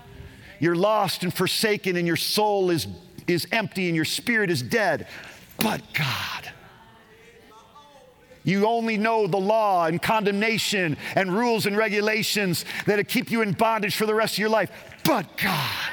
You're 0.60 0.76
lost 0.76 1.24
and 1.24 1.34
forsaken, 1.34 1.96
and 1.96 2.06
your 2.06 2.18
soul 2.18 2.70
is, 2.70 2.88
is 3.28 3.48
empty, 3.52 3.88
and 3.88 3.96
your 3.96 4.06
spirit 4.06 4.50
is 4.50 4.62
dead. 4.62 5.08
But 5.58 5.82
God. 5.94 6.52
You 8.44 8.66
only 8.66 8.98
know 8.98 9.28
the 9.28 9.38
law 9.38 9.86
and 9.86 10.02
condemnation 10.02 10.98
and 11.16 11.32
rules 11.36 11.66
and 11.66 11.78
regulations 11.78 12.66
that'll 12.86 13.06
keep 13.06 13.32
you 13.32 13.42
in 13.42 13.52
bondage 13.52 13.96
for 13.96 14.06
the 14.06 14.16
rest 14.16 14.34
of 14.36 14.40
your 14.40 14.50
life. 14.50 14.72
But 15.06 15.38
God. 15.38 15.92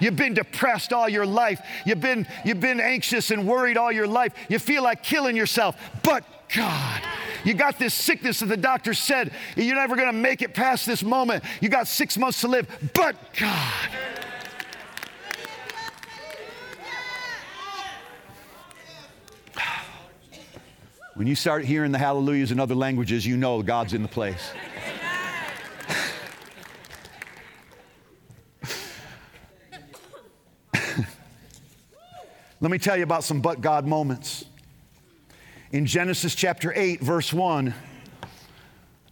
You've 0.00 0.16
been 0.16 0.34
depressed 0.34 0.92
all 0.92 1.08
your 1.08 1.26
life. 1.26 1.60
You've 1.84 2.00
been, 2.00 2.26
you've 2.44 2.60
been 2.60 2.80
anxious 2.80 3.30
and 3.30 3.46
worried 3.48 3.76
all 3.76 3.90
your 3.90 4.06
life. 4.06 4.32
You 4.48 4.58
feel 4.58 4.82
like 4.82 5.02
killing 5.02 5.34
yourself. 5.36 5.76
But 6.02 6.24
God. 6.54 7.02
You 7.48 7.54
got 7.54 7.78
this 7.78 7.94
sickness 7.94 8.40
that 8.40 8.50
the 8.50 8.58
doctor 8.58 8.92
said 8.92 9.32
you're 9.56 9.74
never 9.74 9.96
going 9.96 10.08
to 10.08 10.12
make 10.12 10.42
it 10.42 10.52
past 10.52 10.84
this 10.84 11.02
moment. 11.02 11.42
You 11.62 11.70
got 11.70 11.88
six 11.88 12.18
months 12.18 12.42
to 12.42 12.48
live, 12.48 12.68
but 12.92 13.16
God. 13.40 13.88
When 21.14 21.26
you 21.26 21.34
start 21.34 21.64
hearing 21.64 21.90
the 21.90 21.96
hallelujahs 21.96 22.52
in 22.52 22.60
other 22.60 22.74
languages, 22.74 23.24
you 23.24 23.38
know 23.38 23.62
God's 23.62 23.94
in 23.94 24.02
the 24.02 24.08
place. 24.08 24.52
Let 32.60 32.70
me 32.70 32.76
tell 32.76 32.98
you 32.98 33.04
about 33.04 33.24
some 33.24 33.40
but 33.40 33.62
God 33.62 33.86
moments 33.86 34.44
in 35.70 35.86
Genesis 35.86 36.34
chapter 36.34 36.72
8, 36.74 37.00
verse 37.00 37.32
1, 37.32 37.74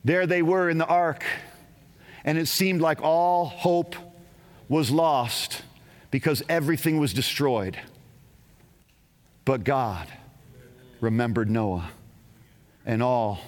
there 0.05 0.27
they 0.27 0.43
were 0.43 0.71
in 0.71 0.79
the 0.79 0.87
ark, 0.87 1.25
and 2.25 2.39
it 2.39 2.47
seemed 2.47 2.81
like 2.81 3.03
all 3.03 3.47
hope 3.47 3.95
was 4.69 4.91
lost 4.91 5.63
because 6.11 6.43
everything 6.49 6.99
was 6.99 7.13
destroyed. 7.13 7.79
But 9.45 9.65
God 9.65 10.09
remembered 11.01 11.51
Noah 11.51 11.91
and 12.85 13.03
all 13.03 13.39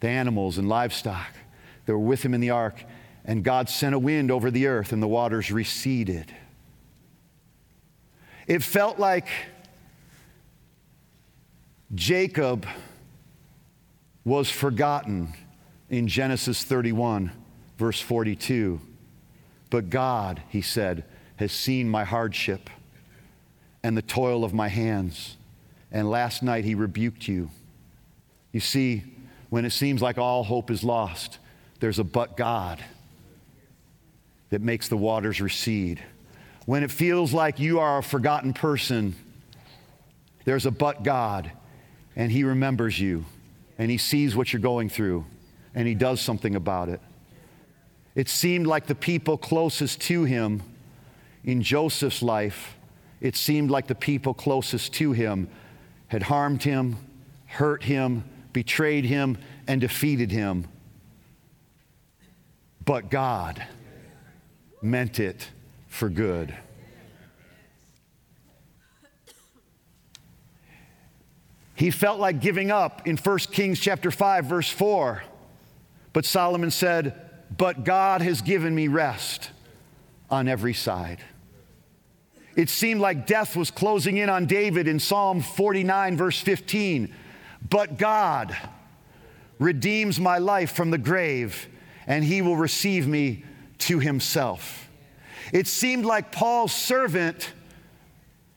the 0.00 0.08
animals 0.08 0.58
and 0.58 0.68
livestock 0.68 1.28
that 1.84 1.92
were 1.92 1.98
with 1.98 2.24
him 2.24 2.32
in 2.32 2.40
the 2.40 2.50
ark, 2.50 2.82
and 3.24 3.44
God 3.44 3.68
sent 3.68 3.94
a 3.94 3.98
wind 3.98 4.30
over 4.30 4.50
the 4.50 4.68
earth, 4.68 4.92
and 4.92 5.02
the 5.02 5.08
waters 5.08 5.50
receded. 5.50 6.34
It 8.46 8.62
felt 8.62 8.98
like 8.98 9.28
Jacob 11.94 12.66
was 14.24 14.50
forgotten 14.50 15.32
in 15.88 16.06
Genesis 16.06 16.62
31, 16.62 17.32
verse 17.78 18.00
42. 18.00 18.80
But 19.70 19.88
God, 19.88 20.42
he 20.48 20.60
said, 20.60 21.04
has 21.36 21.52
seen 21.52 21.88
my 21.88 22.04
hardship 22.04 22.68
and 23.82 23.96
the 23.96 24.02
toil 24.02 24.44
of 24.44 24.52
my 24.52 24.68
hands. 24.68 25.36
And 25.90 26.10
last 26.10 26.42
night 26.42 26.64
he 26.64 26.74
rebuked 26.74 27.26
you. 27.26 27.50
You 28.52 28.60
see, 28.60 29.04
when 29.48 29.64
it 29.64 29.70
seems 29.70 30.02
like 30.02 30.18
all 30.18 30.44
hope 30.44 30.70
is 30.70 30.84
lost, 30.84 31.38
there's 31.80 31.98
a 31.98 32.04
but 32.04 32.36
God 32.36 32.84
that 34.50 34.60
makes 34.60 34.88
the 34.88 34.96
waters 34.96 35.40
recede. 35.40 36.02
When 36.66 36.82
it 36.82 36.90
feels 36.90 37.32
like 37.32 37.58
you 37.58 37.80
are 37.80 37.98
a 37.98 38.02
forgotten 38.02 38.52
person, 38.52 39.14
there's 40.44 40.66
a 40.66 40.70
but 40.70 41.02
God 41.02 41.50
and 42.18 42.30
He 42.30 42.44
remembers 42.44 43.00
you 43.00 43.24
and 43.78 43.90
He 43.90 43.96
sees 43.96 44.36
what 44.36 44.52
you're 44.52 44.60
going 44.60 44.90
through 44.90 45.24
and 45.74 45.88
He 45.88 45.94
does 45.94 46.20
something 46.20 46.54
about 46.54 46.90
it. 46.90 47.00
It 48.14 48.28
seemed 48.28 48.66
like 48.66 48.86
the 48.86 48.94
people 48.94 49.38
closest 49.38 50.02
to 50.02 50.24
Him 50.24 50.62
in 51.44 51.62
Joseph's 51.62 52.20
life, 52.20 52.76
it 53.20 53.36
seemed 53.36 53.70
like 53.70 53.86
the 53.86 53.94
people 53.94 54.34
closest 54.34 54.92
to 54.94 55.12
Him 55.12 55.48
had 56.08 56.24
harmed 56.24 56.62
Him, 56.62 56.96
hurt 57.46 57.84
Him, 57.84 58.24
betrayed 58.52 59.04
Him, 59.04 59.38
and 59.66 59.80
defeated 59.80 60.30
Him. 60.30 60.66
But 62.84 63.10
God 63.10 63.64
meant 64.82 65.20
it 65.20 65.48
for 65.86 66.08
good. 66.08 66.54
He 71.78 71.92
felt 71.92 72.18
like 72.18 72.40
giving 72.40 72.72
up 72.72 73.06
in 73.06 73.16
1 73.16 73.38
Kings 73.52 73.78
chapter 73.78 74.10
5 74.10 74.46
verse 74.46 74.68
4. 74.68 75.22
But 76.12 76.24
Solomon 76.24 76.72
said, 76.72 77.14
"But 77.56 77.84
God 77.84 78.20
has 78.20 78.42
given 78.42 78.74
me 78.74 78.88
rest 78.88 79.50
on 80.28 80.48
every 80.48 80.74
side." 80.74 81.20
It 82.56 82.68
seemed 82.68 83.00
like 83.00 83.28
death 83.28 83.54
was 83.54 83.70
closing 83.70 84.16
in 84.16 84.28
on 84.28 84.46
David 84.46 84.88
in 84.88 84.98
Psalm 84.98 85.40
49 85.40 86.16
verse 86.16 86.40
15. 86.40 87.14
But 87.70 87.96
God 87.96 88.56
redeems 89.60 90.18
my 90.18 90.38
life 90.38 90.72
from 90.72 90.90
the 90.90 90.98
grave, 90.98 91.68
and 92.08 92.24
he 92.24 92.42
will 92.42 92.56
receive 92.56 93.06
me 93.06 93.44
to 93.78 94.00
himself. 94.00 94.88
It 95.52 95.68
seemed 95.68 96.04
like 96.04 96.32
Paul's 96.32 96.72
servant 96.72 97.52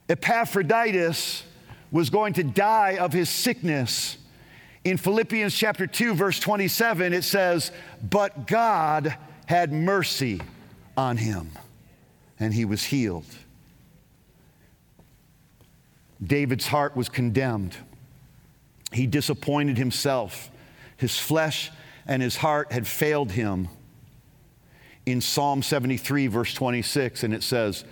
Epaphroditus 0.08 1.44
was 1.92 2.08
going 2.08 2.32
to 2.32 2.42
die 2.42 2.96
of 2.96 3.12
his 3.12 3.28
sickness. 3.28 4.16
In 4.82 4.96
Philippians 4.96 5.54
chapter 5.54 5.86
2, 5.86 6.14
verse 6.14 6.40
27, 6.40 7.12
it 7.12 7.22
says, 7.22 7.70
But 8.02 8.46
God 8.46 9.16
had 9.46 9.72
mercy 9.72 10.40
on 10.96 11.18
him, 11.18 11.50
and 12.40 12.52
he 12.52 12.64
was 12.64 12.82
healed. 12.82 13.26
David's 16.24 16.66
heart 16.66 16.96
was 16.96 17.08
condemned. 17.08 17.76
He 18.92 19.06
disappointed 19.06 19.76
himself. 19.76 20.50
His 20.96 21.18
flesh 21.18 21.70
and 22.06 22.22
his 22.22 22.36
heart 22.36 22.72
had 22.72 22.86
failed 22.86 23.32
him. 23.32 23.68
In 25.04 25.20
Psalm 25.20 25.62
73, 25.62 26.28
verse 26.28 26.54
26, 26.54 27.24
and 27.24 27.34
it 27.34 27.42
says, 27.42 27.84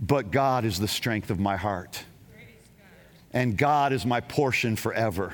But 0.00 0.32
God 0.32 0.64
is 0.64 0.78
the 0.78 0.88
strength 0.88 1.30
of 1.30 1.38
my 1.38 1.56
heart 1.56 2.04
and 3.32 3.56
God 3.56 3.92
is 3.92 4.06
my 4.06 4.20
portion 4.20 4.76
forever. 4.76 5.32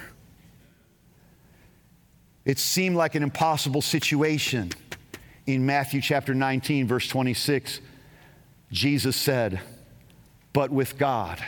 It 2.45 2.59
seemed 2.59 2.97
like 2.97 3.15
an 3.15 3.23
impossible 3.23 3.83
situation. 3.83 4.71
In 5.47 5.65
Matthew 5.65 6.01
chapter 6.01 6.35
19, 6.35 6.87
verse 6.87 7.09
26, 7.09 7.81
Jesus 8.71 9.17
said, 9.17 9.61
But 10.53 10.71
with 10.71 10.99
God, 10.99 11.43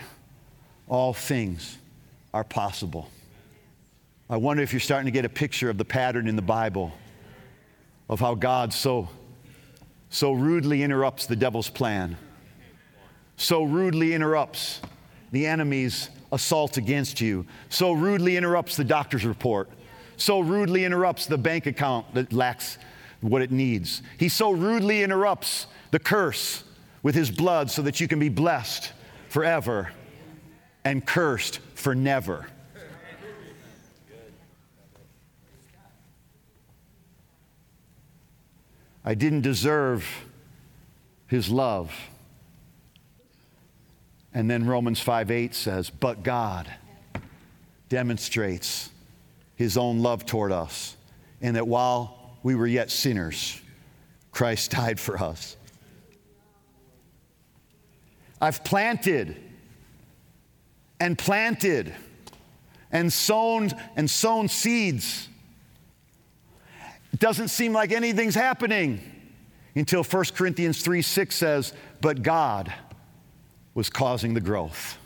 all 0.89 1.13
things 1.13 1.79
are 2.33 2.45
possible. 2.45 3.11
I 4.29 4.37
wonder 4.37 4.63
if 4.63 4.73
you're 4.73 4.81
starting 4.81 5.07
to 5.07 5.13
get 5.13 5.25
a 5.25 5.31
picture 5.31 5.71
of 5.71 5.79
the 5.79 5.85
pattern 5.85 6.29
in 6.29 6.37
the 6.37 6.43
Bible 6.43 6.93
of 8.09 8.21
how 8.21 8.35
God 8.35 8.73
so, 8.73 9.09
so 10.11 10.33
rudely 10.33 10.83
interrupts 10.83 11.27
the 11.27 11.37
devil's 11.37 11.69
plan, 11.69 12.17
so 13.37 13.65
rudely 13.65 14.15
interrupts 14.15 14.81
the 15.33 15.47
enemy's 15.47 16.09
assault 16.33 16.77
against 16.77 17.21
you, 17.21 17.47
so 17.69 17.93
rudely 17.93 18.37
interrupts 18.37 18.77
the 18.77 18.85
doctor's 18.85 19.25
report, 19.25 19.69
so 20.17 20.41
rudely 20.41 20.85
interrupts 20.85 21.27
the 21.27 21.39
bank 21.39 21.67
account 21.67 22.13
that 22.15 22.33
lacks 22.33 22.79
what 23.21 23.43
it 23.43 23.51
needs. 23.51 24.03
He 24.19 24.29
so 24.29 24.51
rudely 24.51 25.03
interrupts 25.03 25.67
the 25.91 25.99
curse 25.99 26.65
with 27.03 27.15
his 27.15 27.31
blood 27.31 27.71
so 27.71 27.83
that 27.83 28.01
you 28.01 28.09
can 28.09 28.19
be 28.19 28.29
blessed 28.29 28.93
forever 29.29 29.91
and 30.85 31.05
cursed 31.05 31.61
for 31.75 31.95
never. 31.95 32.47
I 39.05 39.15
didn't 39.15 39.43
deserve 39.43 40.05
his 41.29 41.49
love. 41.49 41.95
And 44.37 44.51
then 44.51 44.67
Romans 44.67 45.01
5 45.01 45.31
8 45.31 45.55
says, 45.55 45.89
But 45.89 46.23
God 46.23 46.71
demonstrates 47.89 48.91
his 49.55 49.79
own 49.79 50.01
love 50.01 50.27
toward 50.27 50.53
us, 50.53 50.95
and 51.41 51.57
that 51.57 51.67
while 51.67 52.37
we 52.43 52.55
were 52.55 52.67
yet 52.67 52.91
sinners, 52.91 53.59
Christ 54.33 54.73
died 54.73 55.01
for 55.01 55.17
us. 55.17 55.57
I've 58.39 58.63
planted 58.63 59.37
and 61.01 61.17
planted 61.17 61.95
and 62.93 63.11
sown 63.11 63.71
and 63.97 64.11
sown 64.11 64.49
seeds. 64.49 65.31
It 67.15 67.21
doesn't 67.21 67.49
seem 67.49 67.73
like 67.73 67.91
anything's 67.91 68.35
happening 68.35 69.01
until 69.75 70.05
1 70.05 70.25
Corinthians 70.35 70.83
3 70.83 71.01
6 71.01 71.35
says, 71.35 71.73
But 72.03 72.23
God 72.23 72.71
was 73.77 73.91
causing 73.91 74.33
the 74.33 74.41
growth 74.41 74.97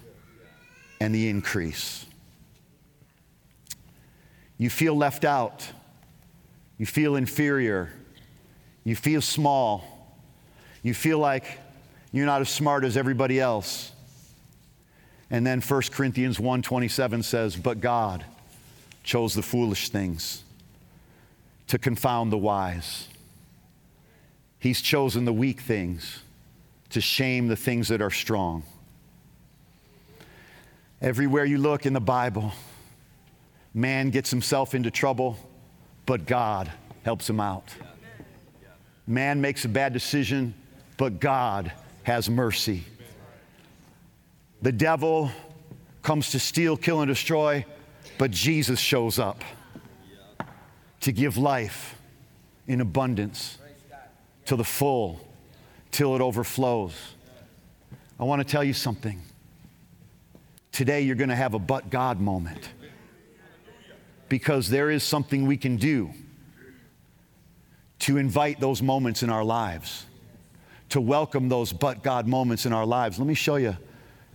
and 1.01 1.13
the 1.13 1.29
increase. 1.29 2.07
You 4.59 4.71
feel 4.71 4.97
left 4.97 5.25
out. 5.25 5.67
You 6.79 6.87
feel 6.87 7.17
inferior. 7.17 7.91
You 8.85 8.95
feel 8.95 9.23
small. 9.23 10.15
You 10.85 10.95
feel 10.95 11.19
like 11.19 11.59
you're 12.13 12.27
not 12.27 12.43
as 12.43 12.49
smart 12.49 12.85
as 12.85 12.97
everybody 12.97 13.41
else. 13.41 13.91
And 15.31 15.45
then 15.45 15.61
1 15.61 15.91
Corinthians 15.91 16.39
1:27 16.39 17.25
says, 17.25 17.57
"But 17.57 17.81
God 17.81 18.25
chose 19.03 19.35
the 19.35 19.43
foolish 19.43 19.89
things 19.89 20.45
to 21.67 21.77
confound 21.77 22.31
the 22.31 22.39
wise. 22.39 23.09
He's 24.61 24.81
chosen 24.81 25.25
the 25.25 25.33
weak 25.33 25.61
things 25.61 26.21
to 26.90 27.00
shame 27.00 27.48
the 27.48 27.57
things 27.57 27.88
that 27.88 28.03
are 28.03 28.11
strong. 28.11 28.62
Everywhere 31.00 31.44
you 31.44 31.59
look 31.59 31.87
in 31.87 31.92
the 31.92 32.00
Bible, 32.00 32.53
man 33.72 34.11
gets 34.11 34.31
himself 34.31 34.74
into 34.74 34.90
trouble, 34.90 35.38
but 36.05 36.26
God 36.26 36.70
helps 37.05 37.29
him 37.29 37.40
out. 37.40 37.74
Man 39.07 39.40
makes 39.40 39.64
a 39.64 39.68
bad 39.68 39.92
decision, 39.92 40.55
but 40.96 41.20
God 41.20 41.72
has 42.03 42.29
mercy. 42.29 42.85
The 44.62 44.72
devil 44.72 45.31
comes 46.03 46.31
to 46.33 46.38
steal, 46.38 46.76
kill, 46.76 47.00
and 47.00 47.09
destroy, 47.09 47.64
but 48.18 48.31
Jesus 48.31 48.79
shows 48.79 49.18
up 49.18 49.42
to 51.00 51.12
give 51.12 51.38
life 51.38 51.96
in 52.66 52.81
abundance 52.81 53.59
to 54.44 54.57
the 54.57 54.64
full 54.64 55.26
till 55.90 56.14
it 56.14 56.20
overflows. 56.20 56.94
I 58.18 58.24
want 58.24 58.40
to 58.40 58.50
tell 58.50 58.64
you 58.64 58.72
something. 58.72 59.20
Today, 60.72 61.03
you're 61.03 61.16
going 61.16 61.31
to 61.31 61.37
have 61.37 61.55
a 61.55 61.59
but 61.59 61.90
God 61.90 62.20
moment 62.20 62.70
because 64.29 64.68
there 64.68 64.90
is 64.90 65.03
something 65.03 65.46
we 65.46 65.57
can 65.57 65.76
do 65.76 66.11
to 68.00 68.16
invite 68.16 68.61
those 68.61 68.81
moments 68.81 69.22
in 69.22 69.31
our 69.31 69.44
lives, 69.44 70.07
to 70.90 71.00
welcome 71.00 71.48
those 71.48 71.72
but 71.72 72.03
God 72.03 72.26
moments 72.26 72.64
in 72.64 72.72
our 72.72 72.87
lives. 72.87 73.18
Let 73.18 73.26
me 73.26 73.35
show 73.35 73.57
you 73.57 73.76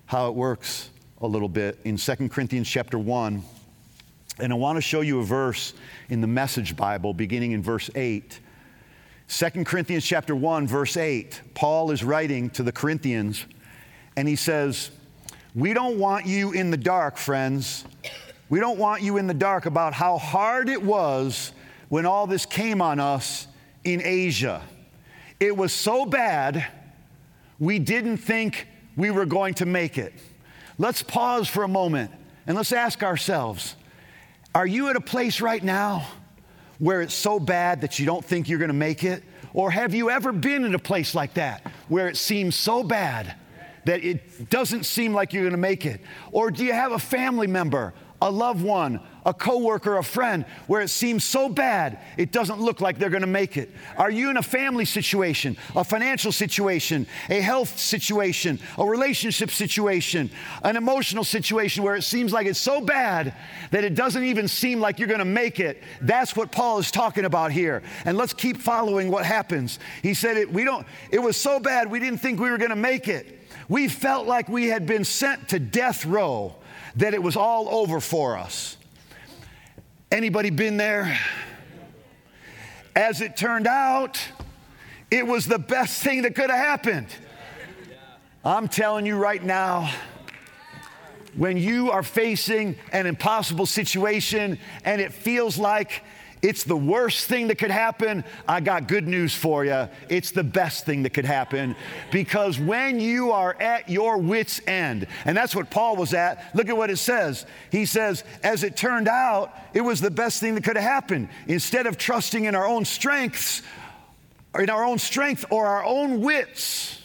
how 0.06 0.28
it 0.28 0.36
works 0.36 0.90
a 1.22 1.28
little 1.28 1.50
bit 1.50 1.80
in 1.84 1.98
2 1.98 2.30
Corinthians 2.30 2.70
chapter 2.70 3.00
1. 3.00 3.42
And 4.40 4.52
I 4.52 4.56
want 4.56 4.76
to 4.78 4.82
show 4.82 5.02
you 5.02 5.20
a 5.20 5.24
verse 5.24 5.74
in 6.10 6.22
the 6.22 6.28
Message 6.28 6.76
Bible 6.76 7.14
beginning 7.14 7.54
in 7.54 7.64
verse 7.64 7.90
8. 7.96 8.40
2 9.28 9.64
Corinthians 9.64 10.06
chapter 10.06 10.36
1 10.36 10.68
verse 10.68 10.98
8. 10.98 11.42
Paul 11.54 11.92
is 11.92 12.04
writing 12.04 12.50
to 12.52 12.64
the 12.64 12.72
Corinthians 12.72 13.46
and 14.16 14.28
he 14.28 14.36
says, 14.36 14.92
"We 15.56 15.74
don't 15.74 15.98
want 15.98 16.26
you 16.26 16.52
in 16.52 16.72
the 16.72 16.78
dark, 16.78 17.18
friends. 17.18 17.86
We 18.50 18.60
don't 18.60 18.78
want 18.78 19.02
you 19.02 19.18
in 19.18 19.28
the 19.28 19.34
dark 19.34 19.66
about 19.66 19.94
how 19.94 20.18
hard 20.18 20.70
it 20.70 20.82
was 20.82 21.52
when 21.90 22.06
all 22.06 22.28
this 22.28 22.46
came 22.46 22.82
on 22.82 23.00
us 23.00 23.48
in 23.84 24.02
Asia. 24.04 24.62
It 25.40 25.58
was 25.58 25.74
so 25.74 26.06
bad, 26.06 26.66
we 27.60 27.80
didn't 27.80 28.18
think 28.18 28.68
we 28.96 29.12
were 29.12 29.26
going 29.26 29.56
to 29.56 29.66
make 29.66 29.98
it." 29.98 30.14
Let's 30.78 31.02
pause 31.02 31.48
for 31.48 31.64
a 31.64 31.68
moment 31.68 32.12
and 32.46 32.56
let's 32.56 32.72
ask 32.72 33.02
ourselves, 33.02 33.76
are 34.54 34.68
you 34.68 34.90
at 34.90 34.96
a 34.96 35.02
place 35.02 35.42
right 35.42 35.64
now 35.64 36.06
where 36.80 37.02
it's 37.02 37.14
so 37.14 37.40
bad 37.40 37.82
that 37.82 38.00
you 38.00 38.06
don't 38.06 38.24
think 38.24 38.50
you're 38.50 38.60
going 38.60 38.70
to 38.70 38.74
make 38.74 39.04
it? 39.04 39.24
Or 39.54 39.72
have 39.72 39.94
you 39.94 40.10
ever 40.10 40.32
been 40.32 40.66
in 40.66 40.76
a 40.76 40.80
place 40.80 41.16
like 41.16 41.36
that 41.36 41.72
where 41.88 42.08
it 42.08 42.18
seems 42.18 42.56
so 42.56 42.84
bad 42.84 43.36
that 43.86 44.04
it 44.04 44.50
doesn't 44.50 44.84
seem 44.84 45.14
like 45.14 45.32
you're 45.32 45.44
going 45.44 45.52
to 45.52 45.58
make 45.58 45.86
it? 45.86 46.02
Or 46.32 46.52
do 46.52 46.66
you 46.66 46.74
have 46.74 46.92
a 46.92 47.00
family 47.00 47.48
member, 47.48 47.94
a 48.26 48.32
loved 48.32 48.64
one, 48.64 49.00
a 49.24 49.36
coworker, 49.36 49.98
a 49.98 50.04
friend, 50.04 50.46
where 50.66 50.82
it 50.82 50.88
seems 50.88 51.24
so 51.24 51.48
bad 51.48 52.00
it 52.18 52.32
doesn't 52.32 52.60
look 52.60 52.82
like 52.82 52.98
they're 52.98 53.12
going 53.12 53.22
to 53.22 53.28
make 53.28 53.56
it? 53.56 53.70
Are 53.98 54.10
you 54.10 54.32
in 54.32 54.38
a 54.38 54.42
family 54.42 54.84
situation, 54.84 55.56
a 55.76 55.84
financial 55.84 56.32
situation, 56.32 57.06
a 57.30 57.40
health 57.40 57.78
situation, 57.78 58.60
a 58.80 58.86
relationship 58.86 59.52
situation, 59.52 60.32
an 60.64 60.76
emotional 60.76 61.24
situation 61.24 61.84
where 61.84 61.96
it 61.96 62.02
seems 62.02 62.34
like 62.34 62.48
it's 62.48 62.60
so 62.60 62.82
bad 62.82 63.36
that 63.70 63.84
it 63.84 63.94
doesn't 63.94 64.24
even 64.24 64.48
seem 64.48 64.80
like 64.80 64.98
you're 64.98 65.08
going 65.08 65.20
to 65.20 65.26
make 65.26 65.60
it? 65.60 65.84
That's 66.02 66.36
what 66.36 66.52
Paul 66.52 66.80
is 66.80 66.90
talking 66.90 67.26
about 67.26 67.52
here. 67.52 67.84
And 68.06 68.18
let's 68.18 68.34
keep 68.34 68.58
following 68.58 69.12
what 69.12 69.24
happens. 69.24 69.78
He 70.02 70.16
said 70.16 70.36
it 70.36 70.52
we 70.52 70.64
don't 70.64 70.88
it 71.12 71.20
was 71.20 71.38
so 71.38 71.60
bad 71.60 71.92
we 71.92 72.00
didn't 72.00 72.22
think 72.22 72.40
we 72.40 72.50
were 72.50 72.58
going 72.58 72.72
to 72.72 72.76
make 72.76 73.08
it. 73.08 73.40
We 73.70 73.88
felt 73.88 74.26
like 74.26 74.50
we 74.50 74.68
had 74.68 74.88
been 74.88 75.04
sent 75.04 75.50
to 75.50 75.60
death 75.60 76.06
row, 76.06 76.56
that 76.96 77.14
it 77.14 77.22
was 77.22 77.36
all 77.36 77.70
over 77.70 78.00
for 78.00 78.38
us. 78.38 78.78
Anybody 80.12 80.50
been 80.50 80.78
there? 80.78 81.18
As 82.96 83.22
it 83.22 83.36
turned 83.36 83.68
out, 83.68 84.20
it 85.12 85.28
was 85.28 85.46
the 85.46 85.60
best 85.60 86.02
thing 86.02 86.22
that 86.22 86.36
could 86.36 86.50
have 86.50 86.60
happened. 86.60 87.08
I'm 88.44 88.68
telling 88.68 89.06
you 89.06 89.18
right 89.18 89.44
now, 89.44 89.92
when 91.36 91.58
you 91.58 91.92
are 91.92 92.04
facing 92.04 92.78
an 92.92 93.06
impossible 93.08 93.66
situation 93.66 94.58
and 94.86 95.02
it 95.02 95.12
feels 95.12 95.58
like 95.58 96.04
it's 96.42 96.64
the 96.64 96.76
worst 96.76 97.28
thing 97.28 97.48
that 97.48 97.58
could 97.58 97.72
happen. 97.72 98.24
I 98.48 98.60
got 98.60 98.88
good 98.88 99.08
news 99.08 99.34
for 99.34 99.66
you. 99.66 99.90
It's 100.10 100.32
the 100.32 100.44
best 100.44 100.86
thing 100.86 101.04
that 101.04 101.14
could 101.14 101.26
happen 101.26 101.76
because 102.12 102.60
when 102.60 103.00
you 103.00 103.32
are 103.32 103.56
at 103.60 103.90
your 103.90 104.18
wits' 104.18 104.62
end, 104.68 105.08
and 105.26 105.36
that's 105.36 105.56
what 105.56 105.70
Paul 105.70 105.96
was 105.96 106.14
at, 106.14 106.56
look 106.56 106.70
at 106.70 106.78
what 106.78 106.90
it 106.90 106.98
says. 106.98 107.46
He 107.72 107.86
says, 107.86 108.24
as 108.44 108.64
it 108.64 108.78
turned 108.78 109.08
out, 109.08 109.54
it 109.74 109.82
was 109.82 110.02
the 110.02 110.12
best 110.12 110.40
thing 110.40 110.56
that 110.56 110.64
could 110.64 110.76
have 110.76 110.84
happened. 110.84 111.30
Instead 111.48 111.88
of 111.88 111.98
trusting 111.98 112.46
in 112.46 112.56
our 112.56 112.68
own 112.68 112.86
strengths, 112.86 113.62
or 114.56 114.62
in 114.62 114.70
our 114.70 114.86
own 114.86 114.98
strength 114.98 115.44
or 115.50 115.66
our 115.66 115.84
own 115.84 116.22
wits 116.22 117.02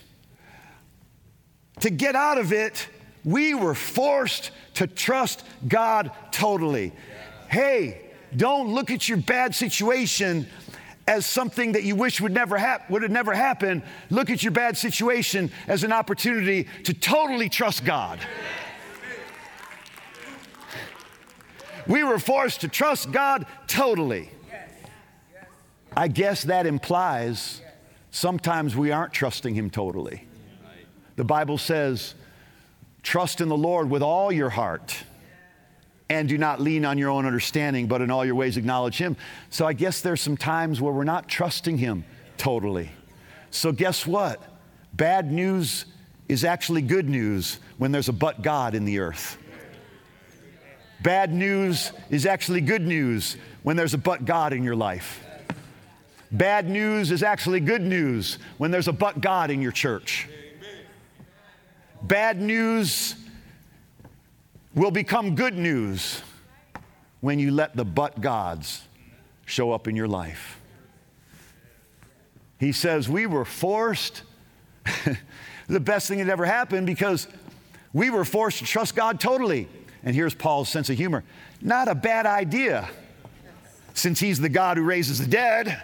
to 1.81 1.90
get 1.90 2.14
out 2.14 2.38
of 2.38 2.53
it, 2.53 2.87
we 3.25 3.55
were 3.55 3.75
forced 3.75 4.53
to 4.75 4.87
trust 4.87 5.45
God 5.66 6.12
totally. 6.31 6.93
Hey, 7.49 8.10
don't 8.37 8.73
look 8.73 8.90
at 8.90 9.09
your 9.09 9.19
bad 9.19 9.55
situation 9.55 10.47
as 11.07 11.27
something 11.27 11.73
that 11.73 11.83
you 11.83 11.97
wish 11.97 12.21
would 12.21 12.33
never 12.33 12.57
hap- 12.57 12.88
would 12.88 13.03
have 13.03 13.11
never 13.11 13.35
happened. 13.35 13.83
Look 14.11 14.31
at 14.31 14.43
your 14.43 14.53
bad 14.53 14.77
situation 14.77 15.51
as 15.66 15.83
an 15.83 15.93
opportunity 15.93 16.69
to 16.85 16.95
totally 16.95 17.49
trust 17.49 17.85
God. 17.85 18.21
We 21.87 22.05
were 22.05 22.19
forced 22.19 22.61
to 22.61 22.69
trust 22.69 23.11
God 23.11 23.47
totally. 23.66 24.31
I 25.97 26.07
guess 26.07 26.45
that 26.45 26.66
implies 26.66 27.61
sometimes 28.12 28.77
we 28.77 28.93
aren't 28.93 29.12
trusting 29.12 29.55
Him 29.55 29.71
totally. 29.71 30.29
The 31.16 31.25
Bible 31.25 31.59
says, 31.59 32.14
trust 33.03 33.40
in 33.40 33.49
the 33.49 33.57
Lord 33.57 33.90
with 33.90 34.03
all 34.03 34.31
your 34.31 34.51
heart 34.51 35.03
and 36.11 36.29
do 36.29 36.37
not 36.37 36.61
lean 36.61 36.85
on 36.85 36.99
your 36.99 37.09
own 37.09 37.25
understanding, 37.25 37.87
but 37.87 38.03
in 38.03 38.11
all 38.11 38.25
your 38.25 38.35
ways 38.35 38.57
acknowledge 38.57 38.99
Him. 38.99 39.16
So 39.49 39.66
I 39.66 39.73
guess 39.73 40.01
there's 40.01 40.20
some 40.20 40.37
times 40.37 40.81
where 40.81 40.92
we're 40.92 41.05
not 41.05 41.29
trusting 41.29 41.79
Him 41.79 42.05
totally. 42.37 42.90
So 43.53 43.73
guess 43.73 44.07
what? 44.07 44.42
Bad 44.92 45.31
news 45.31 45.87
is 46.29 46.44
actually 46.44 46.83
good 46.83 47.09
news 47.09 47.61
when 47.79 47.92
there's 47.92 48.09
a 48.09 48.12
but 48.12 48.42
God 48.42 48.75
in 48.75 48.85
the 48.85 48.99
earth. 48.99 49.38
Bad 51.01 51.33
news 51.33 51.92
is 52.11 52.27
actually 52.27 52.61
good 52.61 52.83
news 52.83 53.37
when 53.62 53.77
there's 53.77 53.94
a 53.94 53.99
but 53.99 54.25
God 54.25 54.53
in 54.53 54.64
your 54.64 54.77
life. 54.77 55.25
Bad 56.33 56.68
news 56.68 57.11
is 57.11 57.23
actually 57.23 57.61
good 57.61 57.83
news 57.83 58.38
when 58.59 58.70
there's 58.70 58.88
a 58.88 58.92
but 58.92 59.20
God 59.20 59.51
in 59.51 59.62
your 59.62 59.73
church. 59.73 60.29
Bad 62.03 62.40
news 62.40 63.14
will 64.74 64.90
become 64.90 65.35
good 65.35 65.56
news 65.56 66.22
when 67.20 67.38
you 67.38 67.50
let 67.50 67.76
the 67.76 67.85
but 67.85 68.20
gods 68.20 68.83
show 69.44 69.72
up 69.72 69.88
in 69.88 69.96
your 69.96 70.09
life. 70.09 70.61
He 72.59 72.72
says, 72.72 73.09
We 73.09 73.26
were 73.26 73.44
forced, 73.44 74.22
the 75.66 75.80
best 75.80 76.09
thing 76.09 76.18
that 76.18 76.28
ever 76.28 76.44
happened 76.44 76.87
because 76.87 77.26
we 77.92 78.11
were 78.11 78.24
forced 78.24 78.59
to 78.59 78.64
trust 78.64 78.94
God 78.94 79.20
totally. 79.20 79.68
And 80.02 80.14
here's 80.14 80.35
Paul's 80.35 80.68
sense 80.68 80.88
of 80.88 80.96
humor 80.96 81.24
not 81.62 81.88
a 81.88 81.94
bad 81.94 82.24
idea 82.26 82.88
since 83.92 84.20
he's 84.20 84.40
the 84.40 84.48
God 84.48 84.76
who 84.76 84.83
raises 84.85 85.18
the 85.18 85.26
dead. 85.26 85.83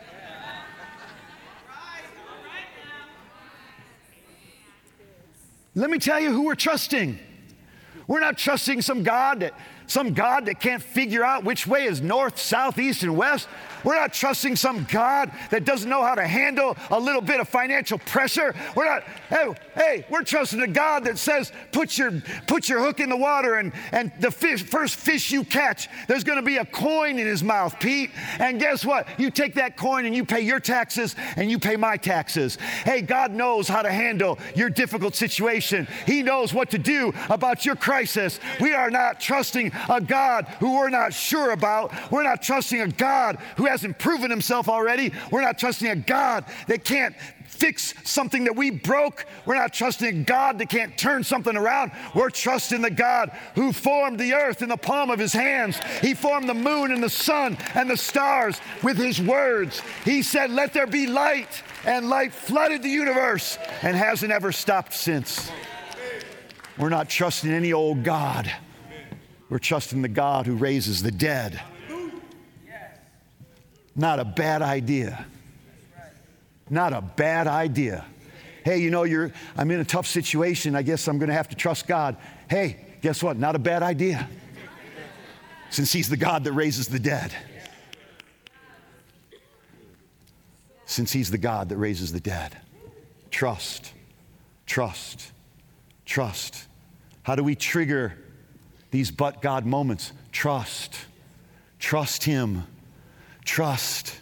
Let 5.75 5.91
me 5.91 5.99
tell 5.99 6.19
you 6.19 6.31
who 6.31 6.45
we're 6.45 6.55
trusting. 6.55 7.19
We're 8.09 8.21
not 8.21 8.39
trusting 8.39 8.83
some 8.83 9.03
God 9.03 9.41
that 9.41 9.55
some 9.87 10.15
God 10.15 10.47
that 10.47 10.61
can't 10.61 10.83
figure 10.83 11.25
out 11.25 11.45
which 11.45 11.67
way 11.67 11.85
is 11.85 12.01
north, 12.01 12.39
south, 12.39 12.79
east, 12.79 13.03
and 13.03 13.17
west. 13.17 13.49
We're 13.87 13.95
not 13.95 14.13
trusting 14.13 14.57
some 14.57 14.85
God 14.91 15.31
that 15.51 15.65
doesn't 15.65 15.89
know 15.89 16.03
how 16.03 16.17
to 16.17 16.27
handle 16.27 16.77
a 16.91 16.99
little 16.99 17.21
bit 17.23 17.39
of 17.39 17.49
financial 17.49 17.99
pressure. 17.99 18.53
We're 18.75 18.85
not, 18.85 19.05
hey, 19.31 19.55
hey, 19.77 20.07
we're 20.11 20.25
trusting 20.25 20.61
a 20.61 20.67
God 20.67 21.05
that 21.05 21.19
says, 21.19 21.53
put 21.71 21.97
your, 21.97 22.21
put 22.49 22.69
your 22.69 22.81
hook 22.81 22.99
in 22.99 23.09
the 23.09 23.17
water 23.17 23.55
and, 23.55 23.73
and 23.93 24.11
the 24.19 24.33
fish, 24.33 24.65
first 24.65 24.97
fish 24.97 25.31
you 25.31 25.45
catch, 25.45 25.89
there's 26.09 26.25
gonna 26.25 26.43
be 26.43 26.57
a 26.57 26.65
coin 26.65 27.21
in 27.21 27.27
his 27.29 27.45
mouth, 27.45 27.79
Pete. 27.79 28.11
And 28.41 28.59
guess 28.59 28.85
what? 28.85 29.07
You 29.21 29.31
take 29.31 29.55
that 29.55 29.77
coin 29.77 30.05
and 30.05 30.17
you 30.17 30.25
pay 30.25 30.41
your 30.41 30.59
taxes 30.59 31.15
and 31.37 31.49
you 31.49 31.61
pay 31.61 31.77
my 31.77 31.97
taxes. 31.97 32.57
Hey, 32.57 33.03
God 33.03 33.31
knows 33.31 33.69
how 33.69 33.83
to 33.83 33.93
handle 33.93 34.37
your 34.57 34.69
difficult 34.69 35.15
situation. 35.15 35.87
He 36.07 36.25
knows 36.25 36.53
what 36.53 36.71
to 36.71 36.79
do 36.79 37.13
about 37.31 37.65
your 37.65 37.77
crisis. 37.77 38.41
We 38.61 38.75
are 38.75 38.91
not 38.91 39.21
trusting 39.21 39.71
a 39.89 40.01
God 40.01 40.47
who 40.59 40.75
we're 40.75 40.91
not 40.91 41.15
sure 41.15 41.53
about. 41.53 41.93
We're 42.11 42.25
not 42.25 42.43
trusting 42.43 42.81
a 42.81 42.89
God 42.89 43.37
who 43.57 43.67
hasn't 43.77 43.99
proven 43.99 44.31
himself 44.31 44.71
already. 44.71 45.13
We're 45.31 45.43
not 45.43 45.59
trusting 45.59 45.87
a 45.87 45.97
God 45.97 46.47
that 46.67 46.83
can't 46.83 47.15
fix 47.47 47.93
something 48.05 48.45
that 48.45 48.57
we 48.57 48.71
broke. 48.71 49.27
We're 49.45 49.57
not 49.57 49.75
trusting 49.75 50.09
a 50.09 50.25
God 50.25 50.59
that 50.59 50.71
can't 50.71 50.97
turn 50.97 51.23
something 51.23 51.55
around. 51.55 51.93
We're 52.15 52.31
trusting 52.31 52.81
the 52.81 52.91
God 52.91 53.37
who 53.55 53.75
formed 53.75 54.19
the 54.19 54.33
earth 54.33 54.63
in 54.63 54.71
the 54.71 54.79
palm 54.79 55.11
of 55.11 55.19
his 55.19 55.35
hands. 55.35 55.79
He 56.01 56.15
formed 56.15 56.49
the 56.49 56.55
moon 56.55 56.91
and 56.91 57.03
the 57.03 57.11
sun 57.11 57.59
and 57.75 57.91
the 57.91 57.99
stars 57.99 58.59
with 58.83 58.97
his 58.97 59.21
words. 59.21 59.83
He 60.07 60.23
said, 60.23 60.51
Let 60.51 60.73
there 60.73 60.87
be 60.87 61.07
light, 61.07 61.63
and 61.85 62.09
light 62.09 62.33
flooded 62.33 62.83
the 62.83 62.89
universe 62.89 63.59
and 63.83 63.95
hasn't 63.95 64.33
ever 64.33 64.53
stopped 64.53 64.95
since. 64.95 65.51
We're 66.79 66.89
not 66.89 67.11
trusting 67.11 67.51
any 67.51 67.75
old 67.75 68.05
God. 68.05 68.51
We're 69.51 69.59
trusting 69.59 70.01
the 70.01 70.09
God 70.09 70.47
who 70.47 70.55
raises 70.57 71.03
the 71.03 71.11
dead. 71.11 71.61
Not 73.97 74.21
a 74.21 74.25
bad 74.25 74.63
idea. 74.63 75.27
Not 76.69 76.93
a 76.93 77.01
bad 77.01 77.47
idea. 77.47 78.05
Hey, 78.65 78.79
you 78.79 78.91
know, 78.91 79.05
you're, 79.05 79.33
I'm 79.57 79.71
in 79.71 79.81
a 79.81 79.85
tough 79.85 80.07
situation. 80.07 80.75
I 80.75 80.83
guess 80.83 81.09
I'm 81.09 81.19
going 81.19 81.29
to 81.29 81.35
have 81.35 81.49
to 81.49 81.57
trust 81.57 81.87
God. 81.87 82.17
Hey, 82.51 82.85
guess 83.01 83.23
what? 83.23 83.37
Not 83.37 83.55
a 83.55 83.59
bad 83.59 83.83
idea. 83.83 84.29
Since 85.71 85.93
He's 85.93 86.09
the 86.09 86.17
God 86.17 86.45
that 86.45 86.53
raises 86.53 86.89
the 86.89 86.99
dead. 86.99 87.35
Since 90.85 91.13
He's 91.13 91.31
the 91.31 91.39
God 91.39 91.71
that 91.71 91.77
raises 91.77 92.13
the 92.13 92.21
dead. 92.21 92.57
Trust, 93.31 93.93
trust, 94.67 95.33
trust. 96.05 96.67
How 97.23 97.35
do 97.35 97.43
we 97.43 97.55
trigger 97.55 98.17
these 98.91 99.11
but 99.11 99.43
God 99.43 99.67
moments. 99.67 100.13
Trust. 100.33 100.97
Trust 101.79 102.25
Him. 102.25 102.63
Trust. 103.47 104.21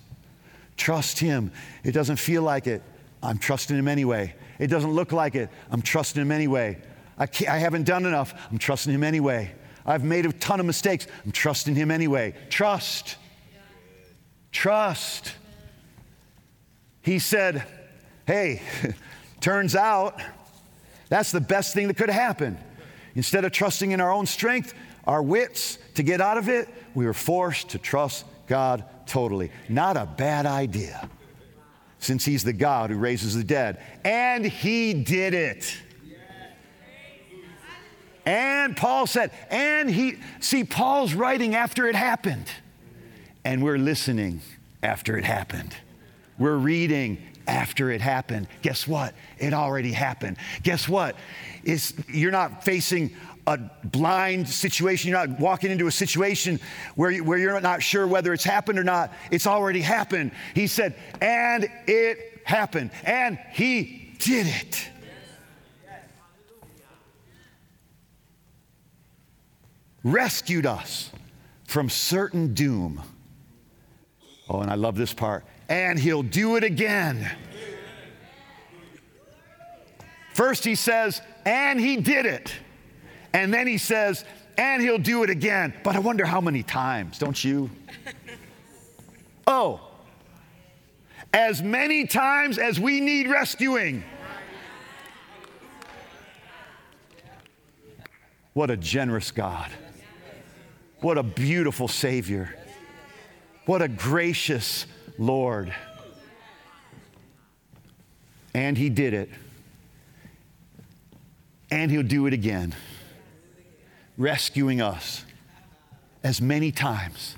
Trust 0.77 1.19
Him. 1.19 1.51
It 1.83 1.93
doesn't 1.93 2.17
feel 2.17 2.43
like 2.43 2.69
it. 2.69 2.83
I'm 3.23 3.39
trusting 3.39 3.77
Him 3.77 3.89
anyway. 3.89 4.35
It 4.61 4.69
doesn't 4.69 4.93
look 4.93 5.11
like 5.11 5.35
it. 5.35 5.49
I'm 5.71 5.83
trusting 5.83 6.23
Him 6.23 6.31
anyway. 6.31 6.79
I, 7.19 7.27
I 7.49 7.59
haven't 7.59 7.85
done 7.85 8.07
enough. 8.07 8.35
I'm 8.53 8.59
trusting 8.59 8.93
Him 8.93 9.03
anyway. 9.03 9.53
I've 9.87 10.05
made 10.05 10.27
a 10.27 10.33
ton 10.33 10.61
of 10.61 10.67
mistakes. 10.67 11.07
I'm 11.25 11.33
trusting 11.33 11.75
Him 11.75 11.91
anyway. 11.91 12.35
Trust. 12.51 13.17
Trust. 14.53 15.35
He 17.03 17.19
said, 17.19 17.65
Hey, 18.27 18.63
turns 19.41 19.75
out 19.75 20.21
that's 21.09 21.33
the 21.33 21.41
best 21.41 21.75
thing 21.75 21.89
that 21.89 21.97
could 21.97 22.11
happen. 22.11 22.59
Instead 23.15 23.45
of 23.45 23.53
trusting 23.53 23.93
in 23.93 24.01
our 24.01 24.13
own 24.13 24.27
strength, 24.27 24.75
our 25.07 25.23
wits 25.23 25.79
to 25.95 26.03
get 26.03 26.21
out 26.21 26.39
of 26.39 26.49
it, 26.49 26.69
we 26.95 27.05
were 27.07 27.15
forced 27.15 27.71
to 27.71 27.79
trust 27.79 28.25
God 28.47 28.85
totally. 29.07 29.51
Not 29.69 29.97
a 29.97 30.07
bad 30.07 30.47
idea, 30.47 31.09
since 31.99 32.25
He's 32.25 32.45
the 32.45 32.53
God 32.53 32.91
who 32.91 32.97
raises 32.97 33.35
the 33.35 33.45
dead. 33.45 33.81
And 34.05 34.45
He 34.45 34.95
did 34.95 35.35
it. 35.35 35.77
And 38.27 38.77
Paul 38.77 39.07
said, 39.07 39.33
and 39.51 39.91
he, 39.91 40.17
see, 40.41 40.65
Paul's 40.65 41.15
writing 41.15 41.55
after 41.55 41.87
it 41.89 41.95
happened. 41.95 42.47
And 43.45 43.63
we're 43.63 43.79
listening 43.79 44.41
after 44.83 45.19
it 45.19 45.25
happened. 45.25 45.75
We're 46.39 46.57
reading 46.57 47.19
after 47.47 47.91
it 47.91 48.01
happened. 48.01 48.49
Guess 48.63 48.89
what? 48.89 49.15
It 49.39 49.53
already 49.53 49.93
happened. 49.93 50.39
Guess 50.63 50.89
what? 50.89 51.17
It's, 51.63 51.93
you're 52.09 52.33
not 52.33 52.65
facing 52.65 53.15
a 53.47 53.59
blind 53.85 54.49
situation. 54.49 55.11
You're 55.11 55.27
not 55.27 55.39
walking 55.39 55.71
into 55.71 55.87
a 55.87 55.93
situation 55.93 56.61
where, 56.95 57.11
you, 57.11 57.25
where 57.25 57.39
you're 57.39 57.61
not 57.61 57.83
sure 57.83 58.07
whether 58.07 58.33
it's 58.33 58.45
happened 58.45 58.79
or 58.79 58.85
not. 58.85 59.13
It's 59.31 59.47
already 59.47 59.81
happened. 59.81 60.33
He 60.55 60.67
said, 60.67 60.97
and 61.21 61.69
it 61.87 62.43
happened. 62.45 62.91
And 63.05 63.39
he 63.53 64.15
did 64.19 64.47
it. 64.47 64.89
Rescued 70.03 70.67
us 70.67 71.11
from 71.67 71.89
certain 71.89 72.53
doom. 72.53 73.03
Oh, 74.49 74.61
and 74.61 74.71
I 74.71 74.75
love 74.75 74.97
this 74.97 75.15
part. 75.15 75.45
And 75.69 75.99
he'll 75.99 76.23
do 76.23 76.57
it 76.57 76.65
again. 76.65 77.31
First, 80.35 80.65
he 80.65 80.75
says, 80.75 81.23
and 81.47 81.81
he 81.81 81.97
did 81.97 82.27
it. 82.27 82.53
And 83.35 83.53
then 83.53 83.67
he 83.67 83.77
says, 83.77 84.25
and 84.57 84.81
he'll 84.81 84.97
do 84.97 85.25
it 85.25 85.29
again. 85.29 85.75
But 85.83 85.97
I 85.97 85.99
wonder 85.99 86.25
how 86.25 86.41
many 86.41 86.63
times, 86.63 87.19
don't 87.19 87.43
you? 87.45 87.71
Oh, 89.47 89.83
as 91.35 91.63
many 91.63 92.07
times 92.07 92.57
as 92.57 92.81
we 92.81 92.99
need 92.99 93.29
rescuing. 93.29 94.03
What 98.55 98.71
a 98.71 98.77
generous 98.79 99.33
God. 99.33 99.71
What 101.01 101.19
a 101.19 101.23
beautiful 101.23 101.89
Savior. 101.89 102.57
What 103.67 103.83
a 103.83 103.89
gracious 103.89 104.87
Lord. 105.19 105.75
And 108.55 108.79
He 108.79 108.89
did 108.89 109.13
it. 109.13 109.29
And 111.71 111.91
He'll 111.91 112.03
do 112.03 112.27
it 112.27 112.33
again, 112.33 112.75
rescuing 114.17 114.81
us 114.81 115.25
as 116.23 116.41
many 116.41 116.71
times 116.71 117.37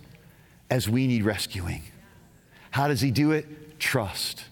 as 0.70 0.88
we 0.88 1.06
need 1.06 1.24
rescuing. 1.24 1.82
How 2.70 2.88
does 2.88 3.00
He 3.00 3.10
do 3.10 3.32
it? 3.32 3.78
Trust. 3.78 4.44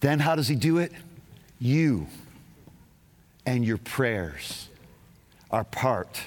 Then, 0.00 0.20
how 0.20 0.34
does 0.34 0.48
He 0.48 0.54
do 0.54 0.78
it? 0.78 0.92
You 1.60 2.06
and 3.46 3.64
your 3.64 3.78
prayers 3.78 4.68
are 5.50 5.64
part 5.64 6.20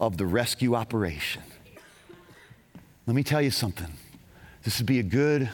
of 0.00 0.16
the 0.16 0.26
rescue 0.26 0.74
operation. 0.74 1.42
Let 3.06 3.14
me 3.14 3.22
tell 3.22 3.42
you 3.42 3.50
something. 3.50 3.92
This 4.62 4.78
would 4.78 4.86
be 4.86 4.98
a 4.98 5.04
good 5.04 5.50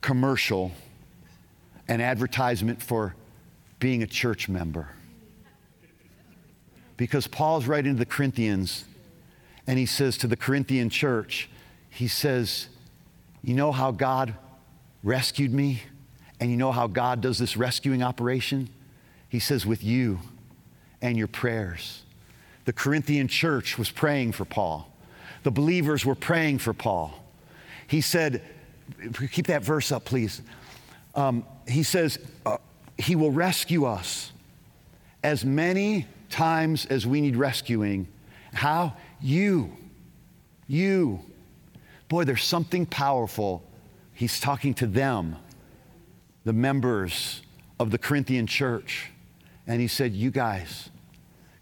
commercial 0.00 0.72
and 1.88 2.00
advertisement 2.00 2.80
for 2.80 3.14
being 3.80 4.02
a 4.02 4.06
church 4.06 4.48
member. 4.48 4.88
Because 6.96 7.26
Paul's 7.26 7.66
writing 7.66 7.92
to 7.92 7.98
the 7.98 8.06
Corinthians, 8.06 8.84
and 9.66 9.78
he 9.78 9.86
says 9.86 10.16
to 10.18 10.26
the 10.26 10.36
Corinthian 10.36 10.90
church, 10.90 11.48
he 11.90 12.08
says, 12.08 12.68
You 13.42 13.54
know 13.54 13.72
how 13.72 13.90
God 13.90 14.34
rescued 15.02 15.52
me? 15.52 15.82
And 16.38 16.50
you 16.50 16.56
know 16.56 16.72
how 16.72 16.86
God 16.86 17.20
does 17.20 17.38
this 17.38 17.56
rescuing 17.56 18.02
operation? 18.02 18.68
He 19.28 19.38
says, 19.38 19.66
With 19.66 19.82
you 19.82 20.20
and 21.02 21.16
your 21.16 21.28
prayers. 21.28 22.02
The 22.64 22.72
Corinthian 22.72 23.28
church 23.28 23.78
was 23.78 23.90
praying 23.90 24.32
for 24.32 24.44
Paul. 24.44 24.90
The 25.44 25.50
believers 25.50 26.04
were 26.04 26.16
praying 26.16 26.58
for 26.58 26.72
Paul. 26.72 27.14
He 27.86 28.00
said, 28.00 28.42
keep 29.30 29.46
that 29.46 29.62
verse 29.62 29.92
up, 29.92 30.04
please. 30.04 30.42
Um, 31.14 31.44
he 31.66 31.82
says, 31.82 32.18
uh, 32.44 32.58
He 32.98 33.16
will 33.16 33.30
rescue 33.30 33.84
us 33.84 34.32
as 35.22 35.44
many 35.44 36.06
times 36.28 36.86
as 36.86 37.06
we 37.06 37.20
need 37.20 37.36
rescuing. 37.36 38.08
How? 38.52 38.94
You. 39.20 39.76
You. 40.66 41.20
Boy, 42.08 42.24
there's 42.24 42.44
something 42.44 42.86
powerful. 42.86 43.62
He's 44.12 44.40
talking 44.40 44.74
to 44.74 44.86
them, 44.86 45.36
the 46.44 46.52
members 46.52 47.42
of 47.78 47.90
the 47.90 47.98
Corinthian 47.98 48.46
church. 48.46 49.10
And 49.66 49.80
he 49.80 49.88
said, 49.88 50.12
You 50.14 50.30
guys, 50.30 50.88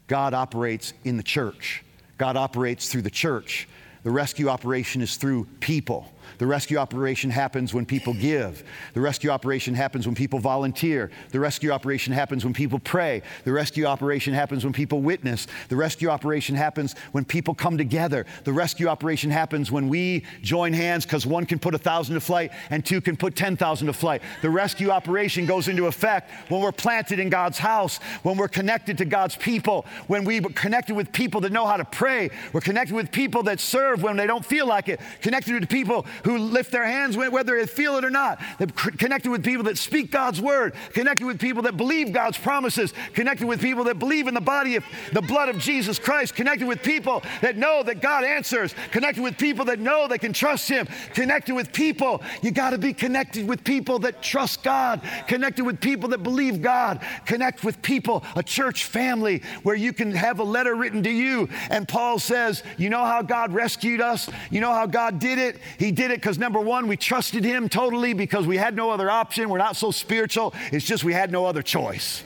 God 0.06 0.34
operates 0.34 0.92
in 1.04 1.16
the 1.16 1.22
church. 1.22 1.82
God 2.18 2.36
operates 2.36 2.90
through 2.90 3.02
the 3.02 3.10
church. 3.10 3.68
The 4.02 4.10
rescue 4.10 4.48
operation 4.48 5.02
is 5.02 5.16
through 5.16 5.46
people. 5.60 6.12
The 6.38 6.46
rescue 6.46 6.78
operation 6.78 7.30
happens 7.30 7.72
when 7.72 7.86
people 7.86 8.14
give. 8.14 8.64
The 8.94 9.00
rescue 9.00 9.30
operation 9.30 9.74
happens 9.74 10.06
when 10.06 10.14
people 10.14 10.38
volunteer. 10.38 11.10
The 11.30 11.40
rescue 11.40 11.70
operation 11.70 12.12
happens 12.12 12.44
when 12.44 12.54
people 12.54 12.78
pray. 12.78 13.22
The 13.44 13.52
rescue 13.52 13.86
operation 13.86 14.34
happens 14.34 14.64
when 14.64 14.72
people 14.72 15.00
witness. 15.00 15.46
The 15.68 15.76
rescue 15.76 16.08
operation 16.08 16.56
happens 16.56 16.94
when 17.12 17.24
people 17.24 17.54
come 17.54 17.78
together. 17.78 18.26
The 18.44 18.52
rescue 18.52 18.88
operation 18.88 19.30
happens 19.30 19.70
when 19.70 19.88
we 19.88 20.24
join 20.42 20.72
hands 20.72 21.04
because 21.04 21.26
one 21.26 21.46
can 21.46 21.58
put 21.58 21.74
a 21.74 21.78
thousand 21.78 22.14
to 22.14 22.20
flight 22.20 22.52
and 22.70 22.84
two 22.84 23.00
can 23.00 23.16
put 23.16 23.36
10,000 23.36 23.86
to 23.86 23.92
flight. 23.92 24.22
The 24.42 24.50
rescue 24.50 24.90
operation 24.90 25.46
goes 25.46 25.68
into 25.68 25.86
effect 25.86 26.30
when 26.50 26.60
we're 26.60 26.72
planted 26.72 27.18
in 27.18 27.30
God's 27.30 27.58
house, 27.58 27.98
when 28.22 28.36
we're 28.36 28.48
connected 28.48 28.98
to 28.98 29.04
God's 29.04 29.36
people, 29.36 29.86
when 30.06 30.24
we're 30.24 30.42
connected 30.42 30.96
with 30.96 31.12
people 31.12 31.40
that 31.42 31.52
know 31.52 31.66
how 31.66 31.76
to 31.76 31.84
pray. 31.84 32.30
We're 32.52 32.60
connected 32.60 32.94
with 32.94 33.10
people 33.12 33.42
that 33.44 33.60
serve 33.60 34.02
when 34.02 34.16
they 34.16 34.26
don't 34.26 34.44
feel 34.44 34.66
like 34.66 34.88
it, 34.88 35.00
connected 35.20 35.54
with 35.54 35.68
people 35.68 36.06
who 36.24 36.38
lift 36.38 36.72
their 36.72 36.84
hands 36.84 37.16
whether 37.16 37.58
they 37.58 37.66
feel 37.66 37.96
it 37.96 38.04
or 38.04 38.10
not. 38.10 38.40
They're 38.58 38.66
connected 38.66 39.30
with 39.30 39.44
people 39.44 39.64
that 39.64 39.78
speak 39.78 40.10
God's 40.10 40.40
word, 40.40 40.74
connected 40.92 41.26
with 41.26 41.38
people 41.38 41.62
that 41.62 41.76
believe 41.76 42.12
God's 42.12 42.38
promises, 42.38 42.92
connected 43.12 43.46
with 43.46 43.60
people 43.60 43.84
that 43.84 43.98
believe 43.98 44.26
in 44.26 44.34
the 44.34 44.40
body 44.40 44.76
of 44.76 44.84
the 45.12 45.22
blood 45.22 45.48
of 45.48 45.58
Jesus 45.58 45.98
Christ, 45.98 46.34
connected 46.34 46.66
with 46.66 46.82
people 46.82 47.22
that 47.40 47.56
know 47.56 47.82
that 47.82 48.00
God 48.00 48.24
answers, 48.24 48.74
connected 48.90 49.22
with 49.22 49.38
people 49.38 49.66
that 49.66 49.78
know 49.78 50.08
they 50.08 50.18
can 50.18 50.32
trust 50.32 50.68
Him, 50.68 50.86
connected 51.12 51.54
with 51.54 51.72
people. 51.72 52.22
You 52.42 52.50
got 52.50 52.70
to 52.70 52.78
be 52.78 52.92
connected 52.92 53.46
with 53.46 53.62
people 53.64 53.98
that 54.00 54.22
trust 54.22 54.62
God, 54.62 55.02
connected 55.28 55.64
with 55.64 55.80
people 55.80 56.08
that 56.10 56.22
believe 56.22 56.62
God, 56.62 57.00
connect 57.26 57.64
with 57.64 57.80
people, 57.82 58.24
a 58.36 58.42
church 58.42 58.84
family 58.84 59.42
where 59.62 59.76
you 59.76 59.92
can 59.92 60.12
have 60.12 60.38
a 60.38 60.44
letter 60.44 60.74
written 60.74 61.02
to 61.02 61.10
you. 61.10 61.48
And 61.70 61.86
Paul 61.86 62.18
says, 62.18 62.62
You 62.78 62.90
know 62.90 63.04
how 63.04 63.22
God 63.22 63.52
rescued 63.52 64.00
us? 64.00 64.28
You 64.50 64.60
know 64.60 64.72
how 64.72 64.86
God 64.86 65.18
did 65.18 65.38
it? 65.38 65.58
He 65.78 65.92
did 65.92 66.10
it 66.10 66.13
because 66.16 66.38
number 66.38 66.60
one, 66.60 66.86
we 66.86 66.96
trusted 66.96 67.44
Him 67.44 67.68
totally 67.68 68.14
because 68.14 68.46
we 68.46 68.56
had 68.56 68.74
no 68.76 68.90
other 68.90 69.10
option. 69.10 69.48
We're 69.48 69.58
not 69.58 69.76
so 69.76 69.90
spiritual. 69.90 70.54
It's 70.72 70.84
just 70.84 71.04
we 71.04 71.12
had 71.12 71.30
no 71.30 71.46
other 71.46 71.62
choice. 71.62 72.24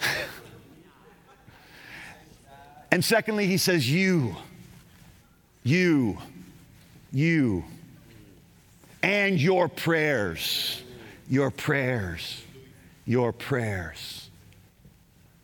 and 2.90 3.04
secondly, 3.04 3.46
He 3.46 3.56
says, 3.56 3.90
You, 3.90 4.36
you, 5.62 6.18
you, 7.12 7.64
and 9.02 9.40
your 9.40 9.68
prayers, 9.68 10.82
your 11.28 11.50
prayers, 11.50 12.42
your 13.06 13.32
prayers 13.32 14.28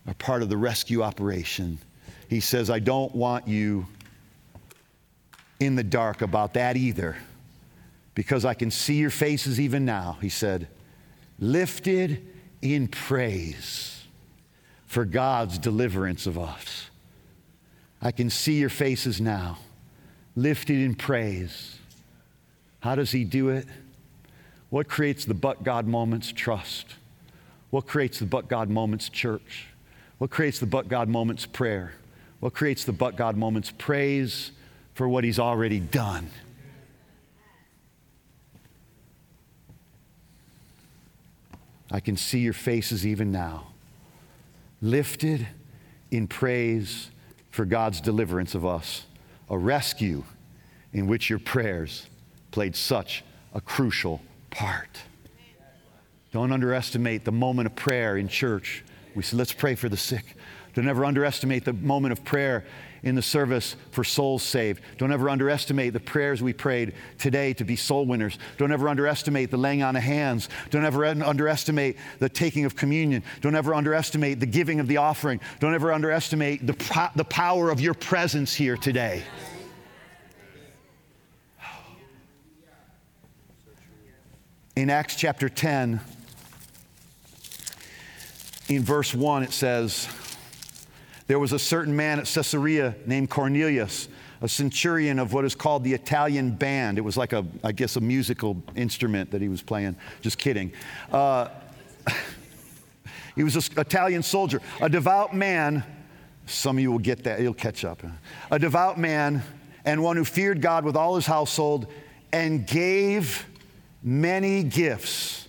are 0.07 0.13
part 0.15 0.41
of 0.41 0.49
the 0.49 0.57
rescue 0.57 1.01
operation. 1.01 1.79
He 2.29 2.39
says, 2.39 2.69
I 2.69 2.79
don't 2.79 3.13
want 3.15 3.47
you 3.47 3.85
in 5.59 5.75
the 5.75 5.83
dark 5.83 6.21
about 6.21 6.53
that 6.55 6.77
either, 6.77 7.15
because 8.13 8.45
I 8.45 8.53
can 8.53 8.71
see 8.71 8.95
your 8.95 9.09
faces 9.09 9.59
even 9.59 9.85
now. 9.85 10.17
He 10.21 10.29
said, 10.29 10.67
lifted 11.39 12.25
in 12.61 12.87
praise 12.87 14.03
for 14.85 15.05
God's 15.05 15.57
deliverance 15.57 16.25
of 16.25 16.37
us. 16.37 16.89
I 18.01 18.11
can 18.11 18.29
see 18.29 18.59
your 18.59 18.69
faces 18.69 19.19
now, 19.19 19.57
lifted 20.35 20.79
in 20.79 20.95
praise. 20.95 21.79
How 22.79 22.95
does 22.95 23.11
He 23.11 23.23
do 23.23 23.49
it? 23.49 23.65
What 24.69 24.87
creates 24.87 25.25
the 25.25 25.33
but 25.33 25.63
God 25.63 25.87
moments? 25.87 26.31
Trust. 26.31 26.95
What 27.69 27.87
creates 27.87 28.19
the 28.19 28.25
but 28.25 28.47
God 28.47 28.69
moments? 28.69 29.09
Church. 29.09 29.67
What 30.17 30.29
creates 30.29 30.59
the 30.59 30.65
but 30.65 30.87
God 30.87 31.09
moments? 31.09 31.45
Prayer. 31.45 31.93
What 32.39 32.53
creates 32.53 32.85
the 32.85 32.93
but 32.93 33.15
God 33.15 33.37
moments? 33.37 33.71
Praise 33.77 34.51
for 34.95 35.07
what 35.07 35.23
he's 35.23 35.37
already 35.37 35.79
done. 35.79 36.29
I 41.91 41.99
can 41.99 42.17
see 42.17 42.39
your 42.39 42.53
faces 42.53 43.05
even 43.05 43.31
now, 43.31 43.67
lifted 44.81 45.47
in 46.09 46.27
praise 46.27 47.11
for 47.51 47.63
God's 47.65 48.01
deliverance 48.01 48.55
of 48.55 48.65
us, 48.65 49.05
a 49.49 49.57
rescue 49.57 50.23
in 50.91 51.07
which 51.07 51.29
your 51.29 51.39
prayers 51.39 52.07
played 52.51 52.75
such 52.75 53.23
a 53.53 53.61
crucial 53.61 54.21
part. 54.49 55.01
Don't 56.31 56.51
underestimate 56.51 57.23
the 57.23 57.31
moment 57.31 57.67
of 57.67 57.75
prayer 57.75 58.17
in 58.17 58.27
church 58.27 58.83
We 59.15 59.23
say, 59.23 59.37
let's 59.37 59.53
pray 59.53 59.75
for 59.75 59.89
the 59.89 59.97
sick. 59.97 60.35
Don't 60.73 60.89
ever 60.89 61.05
underestimate 61.05 61.63
the 61.63 61.73
moment 61.73 62.11
of 62.11 62.25
prayer 62.25 62.65
in 63.05 63.13
the 63.13 63.21
service 63.21 63.75
for 63.91 64.03
souls 64.03 64.41
saved. 64.43 64.81
Don't 64.97 65.13
ever 65.13 65.29
underestimate 65.29 65.93
the 65.93 65.99
prayers 65.99 66.41
we 66.41 66.51
prayed 66.51 66.95
today 67.19 67.53
to 67.53 67.63
be 67.63 67.75
soul 67.75 68.05
winners. 68.05 68.37
Don't 68.57 68.71
ever 68.71 68.89
underestimate 68.89 69.51
the 69.51 69.57
laying 69.57 69.83
on 69.83 69.95
of 69.95 70.01
hands. 70.01 70.49
Don't 70.71 70.83
ever 70.83 71.05
underestimate 71.05 71.97
the 72.17 72.27
taking 72.27 72.65
of 72.65 72.75
communion. 72.75 73.23
Don't 73.41 73.55
ever 73.55 73.75
underestimate 73.75 74.39
the 74.39 74.47
giving 74.47 74.79
of 74.79 74.87
the 74.87 74.97
offering. 74.97 75.39
Don't 75.59 75.75
ever 75.75 75.93
underestimate 75.93 76.65
the, 76.65 77.11
the 77.15 77.23
power 77.23 77.69
of 77.69 77.79
your 77.79 77.93
presence 77.93 78.53
here 78.53 78.75
today. 78.75 79.23
In 84.75 84.89
Acts 84.89 85.15
chapter 85.15 85.47
10, 85.47 86.01
in 88.67 88.83
verse 88.83 89.13
1, 89.13 89.43
it 89.43 89.53
says, 89.53 90.09
There 91.27 91.39
was 91.39 91.53
a 91.53 91.59
certain 91.59 91.95
man 91.95 92.19
at 92.19 92.25
Caesarea 92.25 92.95
named 93.07 93.29
Cornelius, 93.31 94.07
a 94.41 94.47
centurion 94.47 95.17
of 95.17 95.33
what 95.33 95.43
is 95.43 95.55
called 95.55 95.83
the 95.83 95.93
Italian 95.93 96.51
band. 96.51 96.99
It 96.99 97.01
was 97.01 97.17
like 97.17 97.33
a, 97.33 97.43
I 97.63 97.71
guess, 97.71 97.95
a 97.95 98.01
musical 98.01 98.61
instrument 98.75 99.31
that 99.31 99.41
he 99.41 99.49
was 99.49 99.63
playing. 99.63 99.95
Just 100.21 100.37
kidding. 100.37 100.71
Uh, 101.11 101.49
he 103.35 103.43
was 103.43 103.55
an 103.55 103.79
Italian 103.79 104.21
soldier, 104.21 104.61
a 104.81 104.89
devout 104.89 105.35
man. 105.35 105.83
Some 106.45 106.77
of 106.77 106.83
you 106.83 106.91
will 106.91 106.99
get 106.99 107.23
that, 107.23 107.39
you'll 107.39 107.55
catch 107.55 107.83
up. 107.83 108.03
A 108.51 108.59
devout 108.59 108.99
man 108.99 109.41
and 109.83 110.03
one 110.03 110.17
who 110.17 110.25
feared 110.25 110.61
God 110.61 110.85
with 110.85 110.95
all 110.95 111.15
his 111.15 111.25
household 111.25 111.87
and 112.31 112.67
gave 112.67 113.47
many 114.03 114.61
gifts 114.61 115.47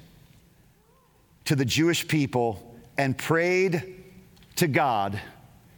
to 1.44 1.54
the 1.54 1.66
Jewish 1.66 2.08
people 2.08 2.74
and 2.96 3.16
prayed 3.16 4.04
to 4.56 4.66
God 4.68 5.20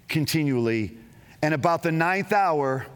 continually. 0.08 0.96
And 1.42 1.54
about 1.54 1.82
the 1.82 1.92
ninth 1.92 2.32
hour 2.32 2.86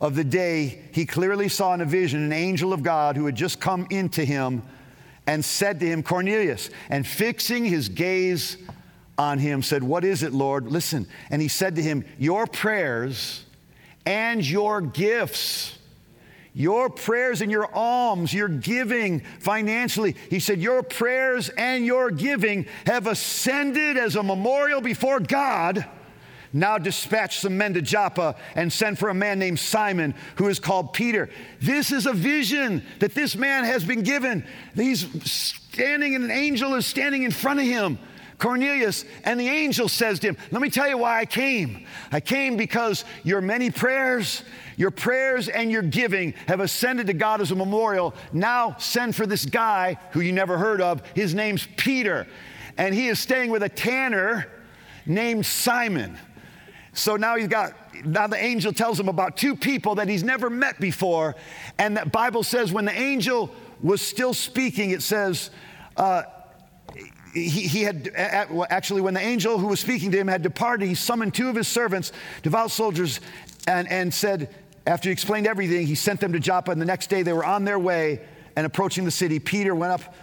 of 0.00 0.14
the 0.14 0.24
day, 0.24 0.82
he 0.92 1.06
clearly 1.06 1.48
saw 1.48 1.74
in 1.74 1.80
a 1.80 1.84
vision 1.84 2.22
an 2.22 2.32
angel 2.32 2.72
of 2.72 2.82
God 2.82 3.16
who 3.16 3.26
had 3.26 3.34
just 3.34 3.60
come 3.60 3.86
into 3.90 4.24
him 4.24 4.62
and 5.26 5.44
said 5.44 5.78
to 5.80 5.86
him, 5.86 6.02
Cornelius, 6.02 6.70
and 6.90 7.06
fixing 7.06 7.64
his 7.64 7.88
gaze 7.88 8.56
on 9.16 9.38
him, 9.38 9.62
said, 9.62 9.82
What 9.82 10.04
is 10.04 10.22
it, 10.22 10.32
Lord? 10.32 10.66
Listen. 10.66 11.06
And 11.30 11.40
he 11.40 11.48
said 11.48 11.76
to 11.76 11.82
him, 11.82 12.04
Your 12.18 12.46
prayers 12.46 13.44
and 14.04 14.44
your 14.44 14.80
gifts 14.80 15.78
your 16.54 16.90
prayers 16.90 17.40
and 17.40 17.50
your 17.50 17.74
alms, 17.74 18.34
your 18.34 18.48
giving 18.48 19.20
financially. 19.40 20.16
He 20.28 20.38
said, 20.38 20.60
Your 20.60 20.82
prayers 20.82 21.48
and 21.48 21.86
your 21.86 22.10
giving 22.10 22.66
have 22.86 23.06
ascended 23.06 23.96
as 23.96 24.16
a 24.16 24.22
memorial 24.22 24.80
before 24.80 25.20
God. 25.20 25.86
Now 26.52 26.76
dispatch 26.78 27.38
some 27.38 27.56
men 27.56 27.74
to 27.74 27.82
Joppa 27.82 28.36
and 28.54 28.72
send 28.72 28.98
for 28.98 29.08
a 29.08 29.14
man 29.14 29.38
named 29.38 29.58
Simon 29.58 30.14
who 30.36 30.48
is 30.48 30.58
called 30.58 30.92
Peter. 30.92 31.30
This 31.60 31.92
is 31.92 32.06
a 32.06 32.12
vision 32.12 32.82
that 32.98 33.14
this 33.14 33.36
man 33.36 33.64
has 33.64 33.84
been 33.84 34.02
given. 34.02 34.44
He's 34.74 35.06
standing 35.30 36.14
and 36.14 36.24
an 36.24 36.30
angel 36.30 36.74
is 36.74 36.86
standing 36.86 37.22
in 37.22 37.30
front 37.30 37.60
of 37.60 37.66
him. 37.66 37.98
Cornelius, 38.42 39.04
and 39.22 39.38
the 39.38 39.48
angel 39.48 39.88
says 39.88 40.18
to 40.18 40.26
him, 40.26 40.36
Let 40.50 40.60
me 40.60 40.68
tell 40.68 40.88
you 40.88 40.98
why 40.98 41.20
I 41.20 41.26
came. 41.26 41.86
I 42.10 42.18
came 42.18 42.56
because 42.56 43.04
your 43.22 43.40
many 43.40 43.70
prayers, 43.70 44.42
your 44.76 44.90
prayers 44.90 45.48
and 45.48 45.70
your 45.70 45.82
giving 45.82 46.34
have 46.48 46.58
ascended 46.58 47.06
to 47.06 47.12
God 47.12 47.40
as 47.40 47.52
a 47.52 47.54
memorial. 47.54 48.14
Now 48.32 48.74
send 48.80 49.14
for 49.14 49.26
this 49.26 49.44
guy 49.44 49.96
who 50.10 50.20
you 50.20 50.32
never 50.32 50.58
heard 50.58 50.80
of. 50.80 51.06
His 51.14 51.34
name's 51.34 51.68
Peter, 51.76 52.26
and 52.76 52.92
he 52.92 53.06
is 53.06 53.20
staying 53.20 53.50
with 53.50 53.62
a 53.62 53.68
tanner 53.68 54.48
named 55.06 55.46
Simon. 55.46 56.18
So 56.92 57.16
now 57.16 57.36
he's 57.36 57.48
got, 57.48 57.72
now 58.04 58.26
the 58.26 58.42
angel 58.42 58.72
tells 58.72 59.00
him 59.00 59.08
about 59.08 59.36
two 59.36 59.56
people 59.56 59.94
that 59.96 60.08
he's 60.08 60.22
never 60.22 60.50
met 60.50 60.78
before. 60.78 61.34
And 61.78 61.96
that 61.96 62.12
Bible 62.12 62.42
says 62.42 62.72
when 62.72 62.84
the 62.84 62.98
angel 62.98 63.54
was 63.82 64.02
still 64.02 64.34
speaking, 64.34 64.90
it 64.90 65.02
says, 65.02 65.50
uh, 65.96 66.22
he, 67.32 67.48
he 67.48 67.82
had 67.82 68.10
actually, 68.14 69.00
when 69.00 69.14
the 69.14 69.20
angel 69.20 69.58
who 69.58 69.68
was 69.68 69.80
speaking 69.80 70.10
to 70.10 70.18
him 70.18 70.28
had 70.28 70.42
departed, 70.42 70.86
he 70.86 70.94
summoned 70.94 71.34
two 71.34 71.48
of 71.48 71.56
his 71.56 71.66
servants, 71.66 72.12
devout 72.42 72.70
soldiers, 72.70 73.20
and, 73.66 73.90
and 73.90 74.12
said, 74.12 74.54
after 74.86 75.08
he 75.08 75.12
explained 75.12 75.46
everything, 75.46 75.86
he 75.86 75.94
sent 75.94 76.20
them 76.20 76.32
to 76.32 76.40
Joppa. 76.40 76.72
And 76.72 76.80
the 76.80 76.86
next 76.86 77.08
day 77.08 77.22
they 77.22 77.32
were 77.32 77.44
on 77.44 77.64
their 77.64 77.78
way 77.78 78.20
and 78.54 78.66
approaching 78.66 79.04
the 79.04 79.10
city. 79.10 79.38
Peter 79.38 79.74
went 79.74 79.92
up 79.92 80.14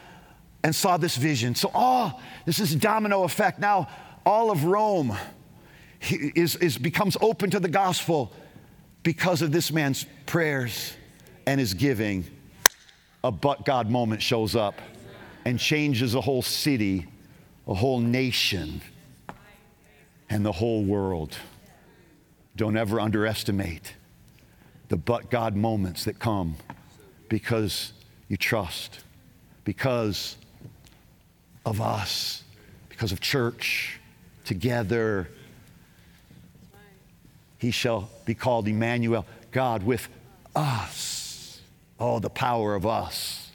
and 0.63 0.75
saw 0.75 0.97
this 0.97 1.15
vision. 1.15 1.55
So, 1.55 1.71
all 1.73 2.21
this 2.45 2.59
is 2.59 2.73
a 2.73 2.75
domino 2.75 3.23
effect. 3.23 3.59
Now, 3.59 3.87
all 4.25 4.51
of 4.51 4.65
Rome 4.65 5.17
is, 6.01 6.55
is, 6.57 6.77
becomes 6.77 7.17
open 7.21 7.49
to 7.51 7.59
the 7.59 7.69
gospel 7.69 8.31
because 9.03 9.41
of 9.41 9.51
this 9.51 9.71
man's 9.71 10.05
prayers 10.25 10.93
and 11.45 11.59
his 11.59 11.73
giving. 11.73 12.25
A 13.23 13.31
but 13.31 13.65
God 13.65 13.89
moment 13.89 14.21
shows 14.21 14.55
up 14.55 14.75
and 15.45 15.59
changes 15.59 16.15
a 16.15 16.21
whole 16.21 16.41
city, 16.41 17.07
a 17.67 17.73
whole 17.73 17.99
nation, 17.99 18.81
and 20.29 20.45
the 20.45 20.51
whole 20.51 20.83
world. 20.83 21.35
Don't 22.55 22.77
ever 22.77 22.99
underestimate 22.99 23.93
the 24.89 24.97
but 24.97 25.29
God 25.29 25.55
moments 25.55 26.05
that 26.05 26.19
come 26.19 26.55
because 27.29 27.93
you 28.27 28.37
trust, 28.37 28.99
because 29.63 30.35
of 31.65 31.79
us, 31.79 32.43
because 32.89 33.11
of 33.11 33.21
church, 33.21 33.99
together. 34.45 35.29
He 37.59 37.71
shall 37.71 38.09
be 38.25 38.33
called 38.33 38.67
Emmanuel, 38.67 39.25
God 39.51 39.83
with 39.83 40.09
us. 40.55 41.61
Oh, 41.99 42.19
the 42.19 42.29
power 42.29 42.73
of 42.73 42.85
us 42.87 43.49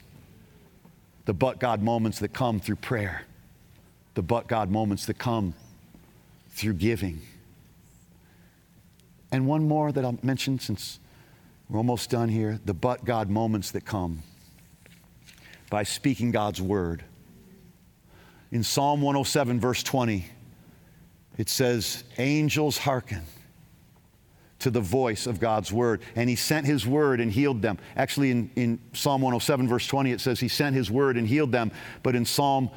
the 1.24 1.34
but 1.34 1.58
God 1.58 1.82
moments 1.82 2.18
that 2.18 2.32
come 2.32 2.60
through 2.60 2.76
prayer, 2.76 3.22
the 4.14 4.22
but 4.22 4.46
God 4.46 4.70
moments 4.70 5.06
that 5.06 5.14
come 5.14 5.54
through 6.50 6.74
giving. 6.74 7.20
And 9.32 9.46
one 9.46 9.66
more 9.66 9.90
that 9.90 10.04
I'll 10.04 10.18
mention 10.22 10.58
since 10.58 11.00
we're 11.68 11.78
almost 11.78 12.10
done 12.10 12.28
here 12.28 12.60
the 12.64 12.74
but 12.74 13.04
God 13.04 13.30
moments 13.30 13.70
that 13.72 13.84
come 13.84 14.22
by 15.70 15.82
speaking 15.82 16.30
God's 16.30 16.60
word. 16.60 17.02
In 18.52 18.62
Psalm 18.62 19.00
107, 19.00 19.58
verse 19.58 19.82
20, 19.82 20.26
it 21.38 21.48
says, 21.48 22.04
Angels 22.18 22.78
hearken 22.78 23.22
to 24.64 24.70
the 24.70 24.80
voice 24.80 25.26
of 25.26 25.40
God's 25.40 25.70
word. 25.70 26.00
And 26.16 26.28
he 26.28 26.36
sent 26.36 26.66
his 26.66 26.86
word 26.86 27.20
and 27.20 27.30
healed 27.30 27.60
them. 27.60 27.78
Actually, 27.96 28.30
in, 28.30 28.50
in 28.56 28.80
Psalm 28.94 29.20
107, 29.20 29.68
verse 29.68 29.86
20, 29.86 30.10
it 30.10 30.22
says 30.22 30.40
he 30.40 30.48
sent 30.48 30.74
his 30.74 30.90
word 30.90 31.18
and 31.18 31.28
healed 31.28 31.52
them. 31.52 31.70
But 32.02 32.16
in 32.16 32.24
Psalm, 32.24 32.70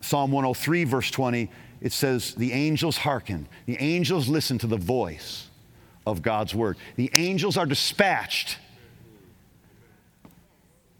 Psalm 0.00 0.30
103, 0.30 0.84
verse 0.84 1.10
20, 1.10 1.50
it 1.80 1.92
says 1.92 2.34
the 2.36 2.52
angels 2.52 2.96
hearken. 2.96 3.48
The 3.66 3.76
angels 3.80 4.28
listen 4.28 4.58
to 4.58 4.68
the 4.68 4.76
voice 4.76 5.48
of 6.06 6.22
God's 6.22 6.54
word. 6.54 6.76
The 6.94 7.10
angels 7.12 7.56
are 7.56 7.66
dispatched 7.66 8.58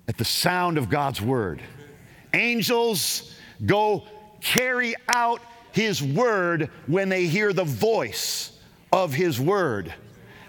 at 0.08 0.18
the 0.18 0.24
sound 0.24 0.78
of 0.78 0.90
God's 0.90 1.22
word. 1.22 1.62
Angels 2.34 3.36
go 3.64 4.02
carry 4.40 4.96
out 5.08 5.40
his 5.70 6.02
word 6.02 6.70
when 6.88 7.08
they 7.08 7.26
hear 7.26 7.52
the 7.52 7.64
voice 7.64 8.50
of 8.92 9.12
His 9.14 9.40
Word. 9.40 9.92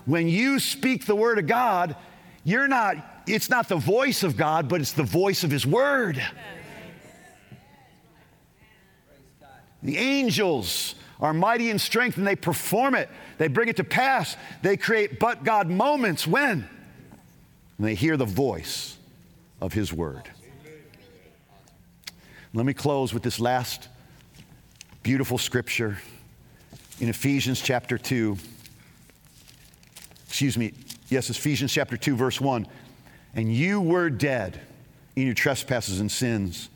When 0.06 0.28
you 0.28 0.60
speak 0.60 1.06
the 1.06 1.15
Word 1.15 1.39
of 1.39 1.47
God, 1.47 1.95
you're 2.43 2.67
not, 2.67 3.23
it's 3.28 3.50
not 3.50 3.67
the 3.67 3.76
voice 3.76 4.23
of 4.23 4.38
God, 4.38 4.69
but 4.69 4.80
it's 4.82 4.93
the 4.93 5.04
voice 5.04 5.43
of 5.43 5.52
His 5.52 5.65
Word. 5.65 6.21
The 9.84 9.97
angels 9.97 10.95
are 11.19 11.34
mighty 11.34 11.69
in 11.69 11.80
strength 11.80 12.17
and 12.17 12.26
they 12.26 12.36
perform 12.36 12.95
it. 12.95 13.10
They 13.38 13.47
bring 13.47 13.69
it 13.69 13.78
to 13.78 13.84
pass. 13.84 14.36
They 14.62 14.78
create 14.78 15.19
but 15.19 15.43
God 15.43 15.69
moments 15.69 16.26
when? 16.26 16.67
When 17.78 17.88
they 17.88 17.95
hear 17.95 18.17
the 18.17 18.26
voice 18.26 18.97
of 19.62 19.73
His 19.73 19.93
Word. 19.93 20.30
Let 22.54 22.65
me 22.65 22.73
close 22.73 23.13
with 23.13 23.23
this 23.23 23.39
last 23.39 23.88
beautiful 25.04 25.38
scripture 25.38 25.97
in 26.99 27.10
Ephesians 27.10 27.62
chapter 27.62 27.97
2. 27.97 28.38
Excuse 30.27 30.57
me, 30.57 30.73
yes, 31.10 31.29
Ephesians 31.29 31.71
chapter 31.71 31.97
2, 31.97 32.15
verse 32.15 32.41
1. 32.41 32.67
And 33.36 33.53
you 33.53 33.81
were 33.81 34.10
dead 34.10 34.60
in 35.15 35.25
your 35.25 35.36
trespasses 35.36 35.99
and 35.99 36.12
sins, 36.12 36.69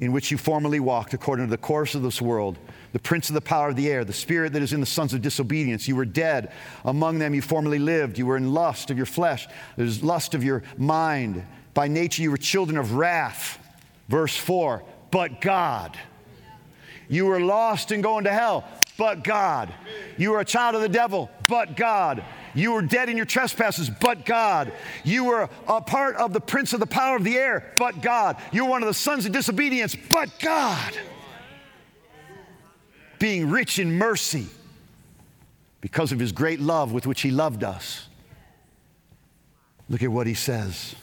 in 0.00 0.12
which 0.12 0.30
you 0.30 0.38
formerly 0.38 0.80
walked 0.80 1.14
according 1.14 1.46
to 1.46 1.50
the 1.50 1.56
course 1.56 1.94
of 1.94 2.02
this 2.02 2.20
world, 2.20 2.58
the 2.92 2.98
prince 2.98 3.28
of 3.28 3.34
the 3.34 3.40
power 3.40 3.68
of 3.68 3.76
the 3.76 3.88
air, 3.88 4.04
the 4.04 4.12
spirit 4.12 4.52
that 4.52 4.62
is 4.62 4.72
in 4.72 4.80
the 4.80 4.86
sons 4.86 5.14
of 5.14 5.22
disobedience. 5.22 5.88
You 5.88 5.96
were 5.96 6.04
dead. 6.04 6.52
Among 6.84 7.18
them 7.18 7.34
you 7.34 7.42
formerly 7.42 7.78
lived. 7.78 8.18
You 8.18 8.26
were 8.26 8.36
in 8.36 8.54
lust 8.54 8.90
of 8.90 8.96
your 8.96 9.06
flesh, 9.06 9.48
there's 9.76 10.02
lust 10.02 10.34
of 10.34 10.44
your 10.44 10.62
mind. 10.78 11.44
By 11.74 11.88
nature 11.88 12.22
you 12.22 12.30
were 12.30 12.36
children 12.36 12.78
of 12.78 12.94
wrath. 12.94 13.58
Verse 14.08 14.36
4. 14.36 14.84
But 15.10 15.40
God 15.40 15.96
You 17.08 17.26
were 17.26 17.40
lost 17.40 17.90
and 17.92 18.02
going 18.02 18.24
to 18.24 18.32
hell, 18.32 18.64
but 18.96 19.24
God. 19.24 19.72
You 20.16 20.30
were 20.30 20.40
a 20.40 20.44
child 20.44 20.74
of 20.74 20.80
the 20.80 20.88
devil, 20.88 21.30
but 21.48 21.76
God. 21.76 22.22
You 22.54 22.72
were 22.72 22.82
dead 22.82 23.08
in 23.08 23.16
your 23.16 23.26
trespasses, 23.26 23.90
but 23.90 24.24
God. 24.24 24.72
You 25.02 25.24
were 25.24 25.48
a 25.66 25.80
part 25.80 26.16
of 26.16 26.32
the 26.32 26.40
prince 26.40 26.72
of 26.72 26.80
the 26.80 26.86
power 26.86 27.16
of 27.16 27.24
the 27.24 27.36
air, 27.36 27.72
but 27.76 28.00
God. 28.00 28.36
You 28.52 28.64
were 28.64 28.70
one 28.70 28.82
of 28.82 28.86
the 28.86 28.94
sons 28.94 29.26
of 29.26 29.32
disobedience, 29.32 29.96
but 30.10 30.30
God. 30.38 30.96
Being 33.18 33.50
rich 33.50 33.78
in 33.78 33.92
mercy 33.98 34.46
because 35.80 36.12
of 36.12 36.18
his 36.18 36.32
great 36.32 36.60
love 36.60 36.92
with 36.92 37.06
which 37.06 37.22
he 37.22 37.30
loved 37.30 37.64
us. 37.64 38.08
Look 39.88 40.02
at 40.02 40.10
what 40.10 40.26
he 40.26 40.34
says. 40.34 40.94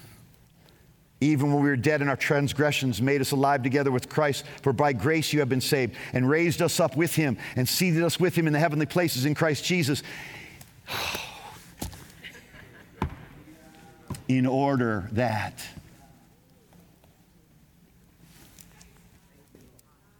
Even 1.23 1.53
when 1.53 1.63
we 1.63 1.69
were 1.69 1.75
dead 1.75 2.01
in 2.01 2.09
our 2.09 2.15
transgressions, 2.15 2.99
made 2.99 3.21
us 3.21 3.31
alive 3.31 3.61
together 3.61 3.91
with 3.91 4.09
Christ. 4.09 4.43
For 4.63 4.73
by 4.73 4.91
grace 4.91 5.31
you 5.31 5.39
have 5.39 5.49
been 5.49 5.61
saved, 5.61 5.95
and 6.13 6.27
raised 6.27 6.63
us 6.63 6.79
up 6.79 6.97
with 6.97 7.13
him, 7.13 7.37
and 7.55 7.69
seated 7.69 8.03
us 8.03 8.19
with 8.19 8.35
him 8.35 8.47
in 8.47 8.53
the 8.53 8.59
heavenly 8.59 8.87
places 8.87 9.25
in 9.25 9.35
Christ 9.35 9.63
Jesus. 9.63 10.01
In 14.27 14.45
order 14.45 15.09
that 15.11 15.61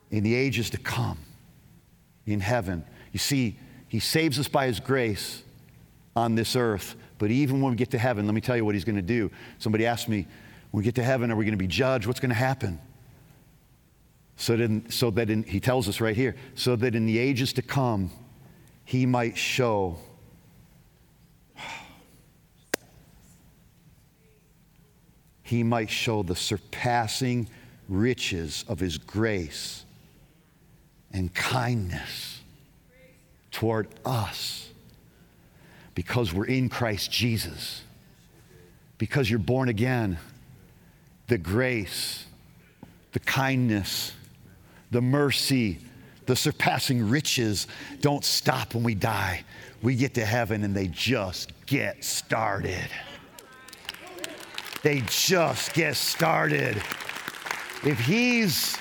in 0.09 0.23
the 0.23 0.35
ages 0.35 0.69
to 0.71 0.77
come, 0.77 1.17
in 2.25 2.41
heaven, 2.41 2.83
you 3.13 3.19
see, 3.19 3.57
he 3.87 3.99
saves 3.99 4.37
us 4.37 4.49
by 4.49 4.67
his 4.67 4.81
grace 4.81 5.43
on 6.13 6.35
this 6.35 6.57
earth. 6.57 6.95
But 7.19 7.31
even 7.31 7.61
when 7.61 7.71
we 7.71 7.77
get 7.77 7.91
to 7.91 7.97
heaven, 7.97 8.25
let 8.25 8.35
me 8.35 8.41
tell 8.41 8.57
you 8.57 8.65
what 8.65 8.75
he's 8.75 8.83
going 8.83 8.97
to 8.97 9.01
do. 9.01 9.31
Somebody 9.59 9.85
asked 9.85 10.09
me, 10.09 10.27
when 10.71 10.79
we 10.79 10.83
get 10.85 10.95
to 10.95 11.03
heaven, 11.03 11.31
are 11.31 11.35
we 11.35 11.45
going 11.45 11.53
to 11.53 11.57
be 11.57 11.67
judged? 11.67 12.07
What's 12.07 12.19
going 12.19 12.29
to 12.29 12.35
happen? 12.35 12.79
So 14.37 14.55
that, 14.57 14.63
in, 14.63 14.89
so 14.89 15.11
that 15.11 15.29
in, 15.29 15.43
he 15.43 15.59
tells 15.59 15.87
us 15.87 16.01
right 16.01 16.15
here, 16.15 16.35
so 16.55 16.75
that 16.77 16.95
in 16.95 17.05
the 17.05 17.19
ages 17.19 17.53
to 17.53 17.61
come, 17.61 18.09
he 18.85 19.05
might 19.05 19.37
show 19.37 19.99
he 25.43 25.61
might 25.63 25.89
show 25.89 26.23
the 26.23 26.35
surpassing 26.35 27.47
riches 27.87 28.65
of 28.67 28.79
his 28.79 28.97
grace 28.97 29.85
and 31.11 31.33
kindness 31.35 32.39
toward 33.51 33.89
us 34.05 34.69
because 35.93 36.33
we're 36.33 36.45
in 36.45 36.69
Christ 36.69 37.11
Jesus, 37.11 37.81
because 38.97 39.29
you're 39.29 39.39
born 39.39 39.67
again 39.67 40.17
the 41.31 41.37
grace, 41.37 42.25
the 43.13 43.19
kindness, 43.21 44.11
the 44.91 44.99
mercy, 44.99 45.79
the 46.25 46.35
surpassing 46.35 47.09
riches 47.09 47.67
don't 48.01 48.25
stop 48.25 48.75
when 48.75 48.83
we 48.83 48.93
die. 48.93 49.45
We 49.81 49.95
get 49.95 50.13
to 50.15 50.25
heaven 50.25 50.65
and 50.65 50.75
they 50.75 50.87
just 50.87 51.53
get 51.67 52.03
started. 52.03 52.89
They 54.83 55.03
just 55.07 55.73
get 55.73 55.95
started. 55.95 56.75
If 57.85 57.97
He's 58.01 58.77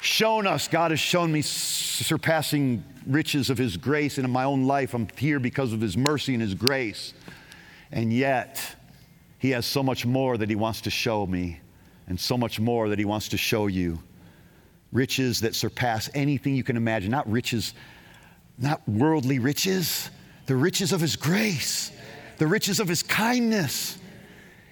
shown 0.00 0.46
us, 0.46 0.68
God 0.68 0.90
has 0.90 1.00
shown 1.00 1.30
me 1.30 1.42
surpassing 1.42 2.82
riches 3.06 3.50
of 3.50 3.58
His 3.58 3.76
grace, 3.76 4.16
and 4.16 4.24
in 4.24 4.30
my 4.30 4.44
own 4.44 4.64
life, 4.64 4.94
I'm 4.94 5.06
here 5.18 5.38
because 5.38 5.74
of 5.74 5.82
His 5.82 5.98
mercy 5.98 6.32
and 6.32 6.40
His 6.40 6.54
grace. 6.54 7.12
And 7.90 8.10
yet, 8.10 8.71
he 9.42 9.50
has 9.50 9.66
so 9.66 9.82
much 9.82 10.06
more 10.06 10.38
that 10.38 10.48
He 10.48 10.54
wants 10.54 10.82
to 10.82 10.90
show 10.90 11.26
me, 11.26 11.58
and 12.06 12.18
so 12.18 12.38
much 12.38 12.60
more 12.60 12.88
that 12.90 12.98
He 13.00 13.04
wants 13.04 13.26
to 13.30 13.36
show 13.36 13.66
you. 13.66 13.98
Riches 14.92 15.40
that 15.40 15.56
surpass 15.56 16.08
anything 16.14 16.54
you 16.54 16.62
can 16.62 16.76
imagine. 16.76 17.10
Not 17.10 17.28
riches, 17.28 17.74
not 18.56 18.88
worldly 18.88 19.40
riches, 19.40 20.10
the 20.46 20.54
riches 20.54 20.92
of 20.92 21.00
His 21.00 21.16
grace, 21.16 21.90
the 22.38 22.46
riches 22.46 22.78
of 22.78 22.86
His 22.86 23.02
kindness. 23.02 23.98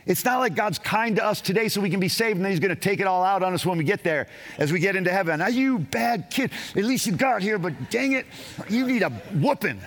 It's 0.07 0.25
not 0.25 0.39
like 0.39 0.55
God's 0.55 0.79
kind 0.79 1.17
to 1.17 1.25
us 1.25 1.41
today 1.41 1.67
so 1.67 1.81
we 1.81 1.91
can 1.91 1.99
be 1.99 2.09
saved 2.09 2.37
and 2.37 2.45
then 2.45 2.53
He's 2.53 2.61
going 2.61 2.73
to 2.73 2.81
take 2.81 3.01
it 3.01 3.09
all 3.09 3.25
out 3.25 3.43
on 3.43 3.53
us 3.55 3.67
when 3.67 3.77
we 3.77 3.83
get 3.83 4.05
there 4.05 4.29
as 4.57 4.71
we 4.71 4.79
get 4.79 4.95
into 4.95 5.11
heaven. 5.11 5.41
Now, 5.41 5.49
you 5.49 5.81
bad 5.81 6.31
kid, 6.31 6.53
at 6.77 6.85
least 6.85 7.07
you 7.07 7.13
got 7.17 7.43
here, 7.43 7.59
but 7.59 7.91
dang 7.91 8.13
it, 8.13 8.25
you 8.69 8.87
need 8.87 9.03
a 9.03 9.11
whooping. 9.11 9.81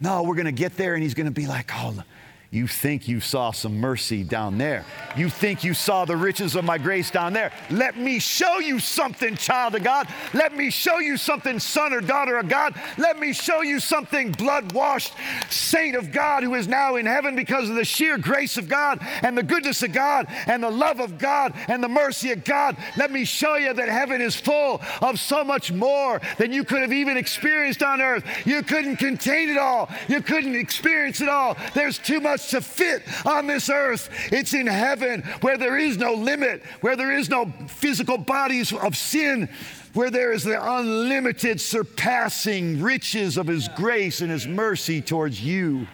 No, 0.00 0.22
we're 0.22 0.36
going 0.36 0.46
to 0.46 0.52
get 0.52 0.76
there 0.76 0.94
and 0.94 1.02
He's 1.02 1.14
going 1.14 1.26
to 1.26 1.32
be 1.32 1.48
like, 1.48 1.72
oh, 1.74 2.04
you 2.50 2.66
think 2.66 3.08
you 3.08 3.20
saw 3.20 3.50
some 3.50 3.78
mercy 3.78 4.22
down 4.22 4.56
there. 4.56 4.84
You 5.16 5.28
think 5.28 5.64
you 5.64 5.74
saw 5.74 6.04
the 6.04 6.16
riches 6.16 6.54
of 6.54 6.64
my 6.64 6.78
grace 6.78 7.10
down 7.10 7.32
there. 7.32 7.52
Let 7.70 7.96
me 7.96 8.18
show 8.18 8.58
you 8.58 8.78
something, 8.78 9.36
child 9.36 9.74
of 9.74 9.82
God. 9.82 10.08
Let 10.32 10.54
me 10.54 10.70
show 10.70 10.98
you 10.98 11.16
something, 11.16 11.58
son 11.58 11.92
or 11.92 12.00
daughter 12.00 12.38
of 12.38 12.48
God. 12.48 12.74
Let 12.98 13.18
me 13.18 13.32
show 13.32 13.62
you 13.62 13.80
something, 13.80 14.32
blood 14.32 14.72
washed 14.72 15.12
saint 15.50 15.96
of 15.96 16.12
God 16.12 16.44
who 16.44 16.54
is 16.54 16.68
now 16.68 16.96
in 16.96 17.06
heaven 17.06 17.34
because 17.34 17.68
of 17.68 17.76
the 17.76 17.84
sheer 17.84 18.16
grace 18.16 18.56
of 18.56 18.68
God 18.68 19.00
and 19.22 19.36
the 19.36 19.42
goodness 19.42 19.82
of 19.82 19.92
God 19.92 20.26
and 20.46 20.62
the 20.62 20.70
love 20.70 21.00
of 21.00 21.18
God 21.18 21.52
and 21.68 21.82
the 21.82 21.88
mercy 21.88 22.30
of 22.30 22.44
God. 22.44 22.76
Let 22.96 23.10
me 23.10 23.24
show 23.24 23.56
you 23.56 23.72
that 23.72 23.88
heaven 23.88 24.20
is 24.20 24.36
full 24.36 24.80
of 25.02 25.18
so 25.18 25.42
much 25.42 25.72
more 25.72 26.20
than 26.38 26.52
you 26.52 26.64
could 26.64 26.82
have 26.82 26.92
even 26.92 27.16
experienced 27.16 27.82
on 27.82 28.00
earth. 28.00 28.24
You 28.46 28.62
couldn't 28.62 28.96
contain 28.96 29.48
it 29.48 29.58
all, 29.58 29.88
you 30.08 30.22
couldn't 30.22 30.54
experience 30.54 31.20
it 31.20 31.28
all. 31.28 31.56
There's 31.74 31.98
too 31.98 32.20
much 32.20 32.35
to 32.50 32.60
fit 32.60 33.02
on 33.24 33.46
this 33.46 33.68
earth. 33.68 34.08
It's 34.32 34.54
in 34.54 34.66
heaven 34.66 35.22
where 35.40 35.58
there 35.58 35.78
is 35.78 35.96
no 35.98 36.14
limit, 36.14 36.62
where 36.80 36.96
there 36.96 37.12
is 37.12 37.28
no 37.28 37.52
physical 37.68 38.18
bodies 38.18 38.72
of 38.72 38.96
sin, 38.96 39.48
where 39.94 40.10
there 40.10 40.32
is 40.32 40.44
the 40.44 40.62
unlimited, 40.62 41.60
surpassing 41.60 42.82
riches 42.82 43.36
of 43.36 43.46
His 43.46 43.68
grace 43.68 44.20
and 44.20 44.30
His 44.30 44.46
mercy 44.46 45.00
towards 45.00 45.42
you 45.42 45.86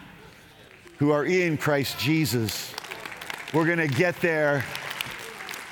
who 0.98 1.10
are 1.10 1.24
in 1.24 1.56
Christ 1.56 1.98
Jesus. 1.98 2.74
We're 3.52 3.66
going 3.66 3.78
to 3.78 3.88
get 3.88 4.20
there, 4.20 4.64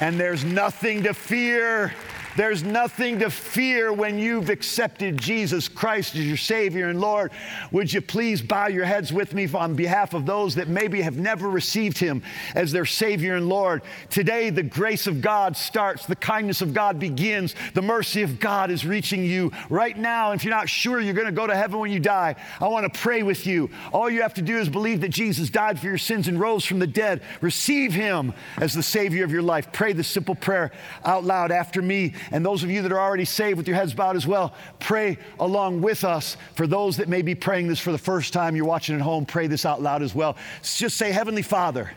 and 0.00 0.18
there's 0.18 0.44
nothing 0.44 1.02
to 1.04 1.14
fear. 1.14 1.94
There's 2.36 2.62
nothing 2.62 3.18
to 3.20 3.30
fear 3.30 3.92
when 3.92 4.18
you've 4.18 4.50
accepted 4.50 5.18
Jesus 5.18 5.68
Christ 5.68 6.14
as 6.14 6.26
your 6.26 6.36
Savior 6.36 6.88
and 6.88 7.00
Lord. 7.00 7.32
Would 7.72 7.92
you 7.92 8.00
please 8.00 8.40
bow 8.40 8.68
your 8.68 8.84
heads 8.84 9.12
with 9.12 9.34
me 9.34 9.48
on 9.52 9.74
behalf 9.74 10.14
of 10.14 10.26
those 10.26 10.54
that 10.54 10.68
maybe 10.68 11.02
have 11.02 11.16
never 11.16 11.50
received 11.50 11.98
Him 11.98 12.22
as 12.54 12.70
their 12.70 12.84
Savior 12.86 13.34
and 13.34 13.48
Lord? 13.48 13.82
Today, 14.10 14.50
the 14.50 14.62
grace 14.62 15.08
of 15.08 15.20
God 15.20 15.56
starts, 15.56 16.06
the 16.06 16.14
kindness 16.14 16.62
of 16.62 16.72
God 16.72 17.00
begins, 17.00 17.54
the 17.74 17.82
mercy 17.82 18.22
of 18.22 18.38
God 18.38 18.70
is 18.70 18.86
reaching 18.86 19.24
you 19.24 19.50
right 19.68 19.98
now. 19.98 20.30
If 20.30 20.44
you're 20.44 20.54
not 20.54 20.68
sure 20.68 21.00
you're 21.00 21.14
going 21.14 21.26
to 21.26 21.32
go 21.32 21.46
to 21.48 21.56
heaven 21.56 21.80
when 21.80 21.90
you 21.90 22.00
die, 22.00 22.36
I 22.60 22.68
want 22.68 22.92
to 22.92 23.00
pray 23.00 23.24
with 23.24 23.46
you. 23.46 23.70
All 23.92 24.08
you 24.08 24.22
have 24.22 24.34
to 24.34 24.42
do 24.42 24.58
is 24.58 24.68
believe 24.68 25.00
that 25.00 25.08
Jesus 25.08 25.50
died 25.50 25.80
for 25.80 25.86
your 25.86 25.98
sins 25.98 26.28
and 26.28 26.38
rose 26.38 26.64
from 26.64 26.78
the 26.78 26.86
dead. 26.86 27.22
Receive 27.40 27.92
Him 27.92 28.34
as 28.58 28.72
the 28.72 28.82
Savior 28.82 29.24
of 29.24 29.32
your 29.32 29.42
life. 29.42 29.72
Pray 29.72 29.92
this 29.92 30.08
simple 30.08 30.36
prayer 30.36 30.70
out 31.04 31.24
loud 31.24 31.50
after 31.50 31.82
me 31.82 32.14
and 32.30 32.44
those 32.44 32.62
of 32.62 32.70
you 32.70 32.82
that 32.82 32.92
are 32.92 33.00
already 33.00 33.24
saved 33.24 33.56
with 33.56 33.66
your 33.66 33.76
heads 33.76 33.94
bowed 33.94 34.16
as 34.16 34.26
well, 34.26 34.54
pray 34.78 35.18
along 35.38 35.80
with 35.80 36.04
us. 36.04 36.36
For 36.54 36.66
those 36.66 36.96
that 36.98 37.08
may 37.08 37.22
be 37.22 37.34
praying 37.34 37.68
this 37.68 37.80
for 37.80 37.92
the 37.92 37.98
first 37.98 38.32
time, 38.32 38.56
you're 38.56 38.64
watching 38.64 38.94
at 38.94 39.00
home, 39.00 39.26
pray 39.26 39.46
this 39.46 39.66
out 39.66 39.82
loud 39.82 40.02
as 40.02 40.14
well. 40.14 40.36
Just 40.62 40.96
say, 40.96 41.12
Heavenly 41.12 41.42
Father, 41.42 41.90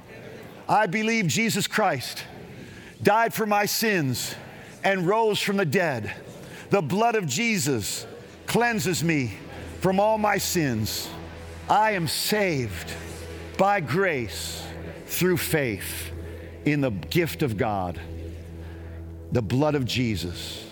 I 0.67 0.87
believe 0.87 1.27
Jesus 1.27 1.67
Christ 1.67 2.23
died 3.01 3.33
for 3.33 3.45
my 3.45 3.65
sins 3.65 4.35
and 4.83 5.07
rose 5.07 5.39
from 5.39 5.57
the 5.57 5.65
dead. 5.65 6.13
The 6.69 6.81
blood 6.81 7.15
of 7.15 7.27
Jesus 7.27 8.05
cleanses 8.45 9.03
me 9.03 9.33
from 9.81 9.99
all 9.99 10.17
my 10.17 10.37
sins. 10.37 11.09
I 11.69 11.91
am 11.91 12.07
saved 12.07 12.91
by 13.57 13.79
grace 13.81 14.63
through 15.07 15.37
faith 15.37 16.11
in 16.65 16.81
the 16.81 16.89
gift 16.89 17.43
of 17.43 17.57
God 17.57 17.99
the 19.33 19.41
blood 19.41 19.73
of 19.73 19.83
Jesus. 19.83 20.63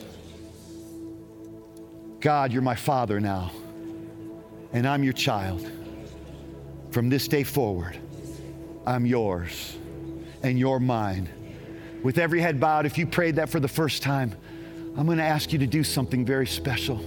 God, 2.19 2.53
you're 2.53 2.61
my 2.61 2.75
father 2.75 3.19
now, 3.19 3.51
and 4.71 4.87
I'm 4.87 5.03
your 5.03 5.13
child. 5.13 5.67
From 6.91 7.09
this 7.09 7.27
day 7.27 7.41
forward, 7.41 7.97
I'm 8.85 9.07
yours, 9.07 9.75
and 10.43 10.59
you're 10.59 10.79
mine. 10.79 11.27
With 12.03 12.19
every 12.19 12.39
head 12.39 12.59
bowed, 12.59 12.85
if 12.85 12.99
you 12.99 13.07
prayed 13.07 13.37
that 13.37 13.49
for 13.49 13.59
the 13.59 13.67
first 13.67 14.03
time, 14.03 14.35
I'm 14.95 15.07
going 15.07 15.17
to 15.17 15.23
ask 15.23 15.51
you 15.51 15.57
to 15.57 15.67
do 15.67 15.83
something 15.83 16.23
very 16.23 16.45
special. 16.45 16.99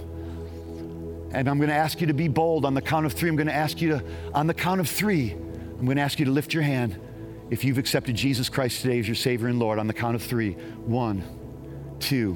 And 1.31 1.47
I'm 1.47 1.57
going 1.57 1.69
to 1.69 1.75
ask 1.75 2.01
you 2.01 2.07
to 2.07 2.13
be 2.13 2.27
bold 2.27 2.65
on 2.65 2.73
the 2.73 2.81
count 2.81 3.05
of 3.05 3.13
three. 3.13 3.29
I'm 3.29 3.37
going 3.37 3.47
to 3.47 3.53
ask 3.53 3.79
you 3.79 3.89
to, 3.91 4.03
on 4.33 4.47
the 4.47 4.53
count 4.53 4.81
of 4.81 4.89
three, 4.89 5.31
I'm 5.31 5.85
going 5.85 5.97
to 5.97 6.03
ask 6.03 6.19
you 6.19 6.25
to 6.25 6.31
lift 6.31 6.53
your 6.53 6.63
hand 6.63 6.99
if 7.49 7.63
you've 7.63 7.77
accepted 7.77 8.17
Jesus 8.17 8.49
Christ 8.49 8.81
today 8.81 8.99
as 8.99 9.07
your 9.07 9.15
Savior 9.15 9.47
and 9.47 9.57
Lord 9.57 9.79
on 9.79 9.87
the 9.87 9.93
count 9.93 10.15
of 10.15 10.23
three. 10.23 10.53
One 10.53 11.23
two, 11.99 12.35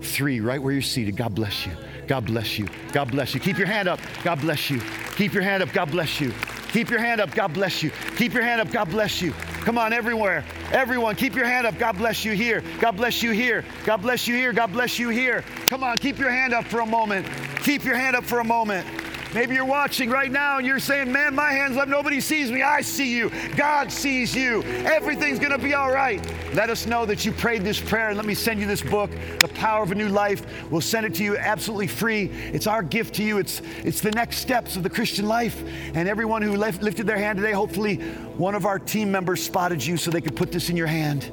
three, 0.00 0.40
right 0.40 0.62
where 0.62 0.72
you're 0.72 0.82
seated. 0.82 1.16
God 1.16 1.34
bless 1.34 1.66
you. 1.66 1.72
God 2.06 2.26
bless 2.26 2.58
you. 2.58 2.68
God 2.92 3.10
bless 3.10 3.34
you. 3.34 3.40
Keep 3.40 3.58
your 3.58 3.66
hand 3.66 3.88
up. 3.88 4.00
God 4.24 4.40
bless 4.40 4.70
you. 4.70 4.80
Keep 5.16 5.34
your 5.34 5.42
hand 5.42 5.62
up. 5.62 5.72
God 5.72 5.90
bless 5.90 6.20
you. 6.20 6.32
Keep 6.68 6.90
your 6.90 7.00
hand 7.00 7.20
up. 7.20 7.34
God 7.34 7.52
bless 7.52 7.82
you. 7.82 7.90
Keep 8.16 8.34
your 8.34 8.42
hand 8.42 8.60
up. 8.60 8.70
God 8.70 8.88
bless 8.90 9.20
you. 9.20 9.32
Come 9.32 9.76
on, 9.76 9.92
everywhere. 9.92 10.44
Everyone, 10.72 11.14
keep 11.14 11.34
your 11.34 11.44
hand 11.44 11.66
up. 11.66 11.78
God 11.78 11.98
bless 11.98 12.24
you 12.24 12.32
here. 12.32 12.62
God 12.80 12.96
bless 12.96 13.22
you 13.22 13.32
here. 13.32 13.64
God 13.84 13.98
bless 13.98 14.26
you 14.26 14.34
here. 14.34 14.52
God 14.52 14.72
bless 14.72 14.98
you 14.98 15.08
here. 15.10 15.42
Come 15.66 15.82
on, 15.82 15.96
keep 15.98 16.18
your 16.18 16.30
hand 16.30 16.54
up 16.54 16.64
for 16.64 16.80
a 16.80 16.86
moment. 16.86 17.26
Keep 17.62 17.84
your 17.84 17.96
hand 17.96 18.16
up 18.16 18.24
for 18.24 18.40
a 18.40 18.44
moment. 18.44 18.86
Maybe 19.34 19.54
you're 19.54 19.64
watching 19.66 20.08
right 20.08 20.30
now 20.30 20.56
and 20.56 20.66
you're 20.66 20.78
saying, 20.78 21.12
Man, 21.12 21.34
my 21.34 21.52
hand's 21.52 21.76
up. 21.76 21.86
Nobody 21.86 22.20
sees 22.20 22.50
me. 22.50 22.62
I 22.62 22.80
see 22.80 23.14
you. 23.14 23.30
God 23.56 23.92
sees 23.92 24.34
you. 24.34 24.62
Everything's 24.62 25.38
going 25.38 25.52
to 25.52 25.58
be 25.58 25.74
all 25.74 25.92
right. 25.92 26.24
Let 26.54 26.70
us 26.70 26.86
know 26.86 27.04
that 27.04 27.26
you 27.26 27.32
prayed 27.32 27.62
this 27.62 27.78
prayer 27.78 28.08
and 28.08 28.16
let 28.16 28.24
me 28.24 28.34
send 28.34 28.58
you 28.58 28.66
this 28.66 28.80
book, 28.80 29.10
The 29.40 29.48
Power 29.48 29.82
of 29.82 29.92
a 29.92 29.94
New 29.94 30.08
Life. 30.08 30.46
We'll 30.70 30.80
send 30.80 31.04
it 31.04 31.14
to 31.16 31.24
you 31.24 31.36
absolutely 31.36 31.88
free. 31.88 32.30
It's 32.52 32.66
our 32.66 32.82
gift 32.82 33.16
to 33.16 33.22
you. 33.22 33.38
It's, 33.38 33.60
it's 33.84 34.00
the 34.00 34.12
next 34.12 34.38
steps 34.38 34.76
of 34.76 34.82
the 34.82 34.90
Christian 34.90 35.26
life. 35.26 35.62
And 35.94 36.08
everyone 36.08 36.40
who 36.40 36.56
left, 36.56 36.82
lifted 36.82 37.06
their 37.06 37.18
hand 37.18 37.36
today, 37.36 37.52
hopefully 37.52 37.96
one 38.38 38.54
of 38.54 38.64
our 38.64 38.78
team 38.78 39.12
members 39.12 39.42
spotted 39.44 39.84
you 39.84 39.98
so 39.98 40.10
they 40.10 40.22
could 40.22 40.36
put 40.36 40.52
this 40.52 40.70
in 40.70 40.76
your 40.76 40.86
hand. 40.86 41.30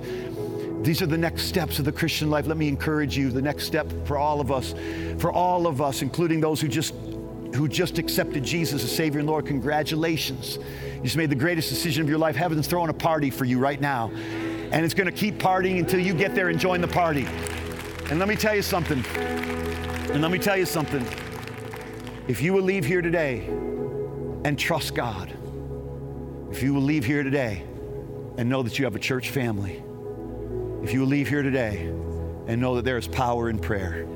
These 0.83 1.01
are 1.01 1.07
the 1.07 1.17
next 1.17 1.43
steps 1.43 1.79
of 1.79 1.85
the 1.85 1.91
Christian 1.91 2.29
life. 2.29 2.45
Let 2.45 2.57
me 2.57 2.67
encourage 2.67 3.17
you. 3.17 3.31
The 3.31 3.41
next 3.41 3.65
step 3.65 3.91
for 4.05 4.17
all 4.17 4.41
of 4.41 4.51
us, 4.51 4.75
for 5.17 5.31
all 5.31 5.65
of 5.65 5.81
us, 5.81 6.01
including 6.01 6.41
those 6.41 6.61
who 6.61 6.67
just 6.67 6.93
who 7.55 7.67
just 7.67 7.97
accepted 7.97 8.43
Jesus 8.43 8.83
as 8.83 8.95
Savior 8.95 9.19
and 9.19 9.27
Lord, 9.27 9.45
congratulations. 9.45 10.57
You 10.95 11.01
just 11.03 11.17
made 11.17 11.29
the 11.29 11.35
greatest 11.35 11.69
decision 11.69 12.03
of 12.03 12.09
your 12.09 12.17
life. 12.17 12.35
Heaven's 12.35 12.67
throwing 12.67 12.89
a 12.89 12.93
party 12.93 13.29
for 13.29 13.45
you 13.45 13.59
right 13.59 13.79
now. 13.79 14.11
And 14.71 14.83
it's 14.83 14.93
going 14.93 15.07
to 15.07 15.15
keep 15.15 15.37
partying 15.37 15.79
until 15.79 15.99
you 15.99 16.13
get 16.13 16.35
there 16.35 16.49
and 16.49 16.59
join 16.59 16.81
the 16.81 16.87
party. 16.87 17.25
And 18.09 18.19
let 18.19 18.27
me 18.27 18.35
tell 18.35 18.55
you 18.55 18.61
something. 18.61 19.03
And 20.11 20.21
let 20.21 20.31
me 20.31 20.37
tell 20.37 20.57
you 20.57 20.65
something. 20.65 21.05
If 22.27 22.41
you 22.41 22.53
will 22.53 22.63
leave 22.63 22.85
here 22.85 23.01
today 23.01 23.45
and 24.43 24.57
trust 24.57 24.95
God, 24.95 25.31
if 26.51 26.61
you 26.61 26.73
will 26.73 26.81
leave 26.81 27.05
here 27.05 27.23
today 27.23 27.63
and 28.37 28.49
know 28.49 28.63
that 28.63 28.77
you 28.77 28.85
have 28.85 28.95
a 28.95 28.99
church 28.99 29.29
family, 29.29 29.83
if 30.83 30.93
you 30.93 30.99
will 30.99 31.07
leave 31.07 31.27
here 31.27 31.43
today 31.43 31.87
and 32.47 32.59
know 32.59 32.75
that 32.75 32.85
there 32.85 32.97
is 32.97 33.07
power 33.07 33.49
in 33.49 33.59
prayer, 33.59 34.07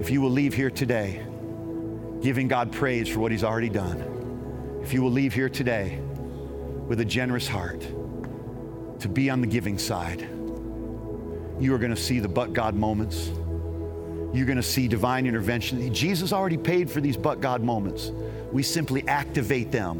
if 0.00 0.10
you 0.10 0.20
will 0.20 0.30
leave 0.30 0.54
here 0.54 0.70
today 0.70 1.24
giving 2.24 2.48
God 2.48 2.72
praise 2.72 3.06
for 3.06 3.20
what 3.20 3.30
He's 3.30 3.44
already 3.44 3.68
done. 3.68 4.80
If 4.82 4.94
you 4.94 5.02
will 5.02 5.10
leave 5.10 5.34
here 5.34 5.50
today 5.50 6.00
with 6.88 7.00
a 7.00 7.04
generous 7.04 7.46
heart 7.46 7.82
to 9.00 9.08
be 9.10 9.28
on 9.28 9.42
the 9.42 9.46
giving 9.46 9.76
side, 9.76 10.22
you 11.60 11.74
are 11.74 11.78
going 11.78 11.94
to 11.94 12.00
see 12.00 12.20
the 12.20 12.28
but 12.28 12.54
God 12.54 12.74
moments. 12.74 13.30
You're 14.32 14.46
going 14.46 14.56
to 14.56 14.62
see 14.62 14.88
divine 14.88 15.26
intervention. 15.26 15.92
Jesus 15.92 16.32
already 16.32 16.56
paid 16.56 16.90
for 16.90 17.02
these 17.02 17.18
but 17.18 17.42
God 17.42 17.62
moments. 17.62 18.10
We 18.52 18.62
simply 18.62 19.06
activate 19.06 19.70
them 19.70 19.98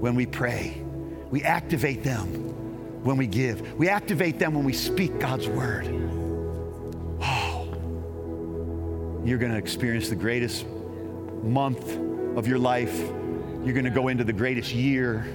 when 0.00 0.14
we 0.14 0.24
pray. 0.24 0.82
We 1.30 1.42
activate 1.42 2.02
them 2.02 3.04
when 3.04 3.18
we 3.18 3.26
give. 3.26 3.74
We 3.74 3.90
activate 3.90 4.38
them 4.38 4.54
when 4.54 4.64
we 4.64 4.72
speak 4.72 5.18
God's 5.20 5.46
word. 5.46 5.84
Oh, 7.20 7.68
you're 9.26 9.38
going 9.38 9.52
to 9.52 9.58
experience 9.58 10.08
the 10.08 10.16
greatest 10.16 10.64
month 11.42 11.96
of 12.36 12.46
your 12.46 12.58
life. 12.58 12.98
You're 12.98 13.72
going 13.72 13.84
to 13.84 13.90
go 13.90 14.08
into 14.08 14.24
the 14.24 14.32
greatest 14.32 14.72
year 14.72 15.26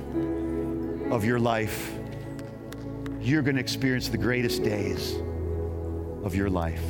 of 1.11 1.23
your 1.23 1.39
life. 1.39 1.93
You're 3.21 3.41
going 3.41 3.55
to 3.55 3.61
experience 3.61 4.09
the 4.09 4.17
greatest 4.17 4.63
days 4.63 5.15
of 6.23 6.35
your 6.35 6.49
life. 6.49 6.83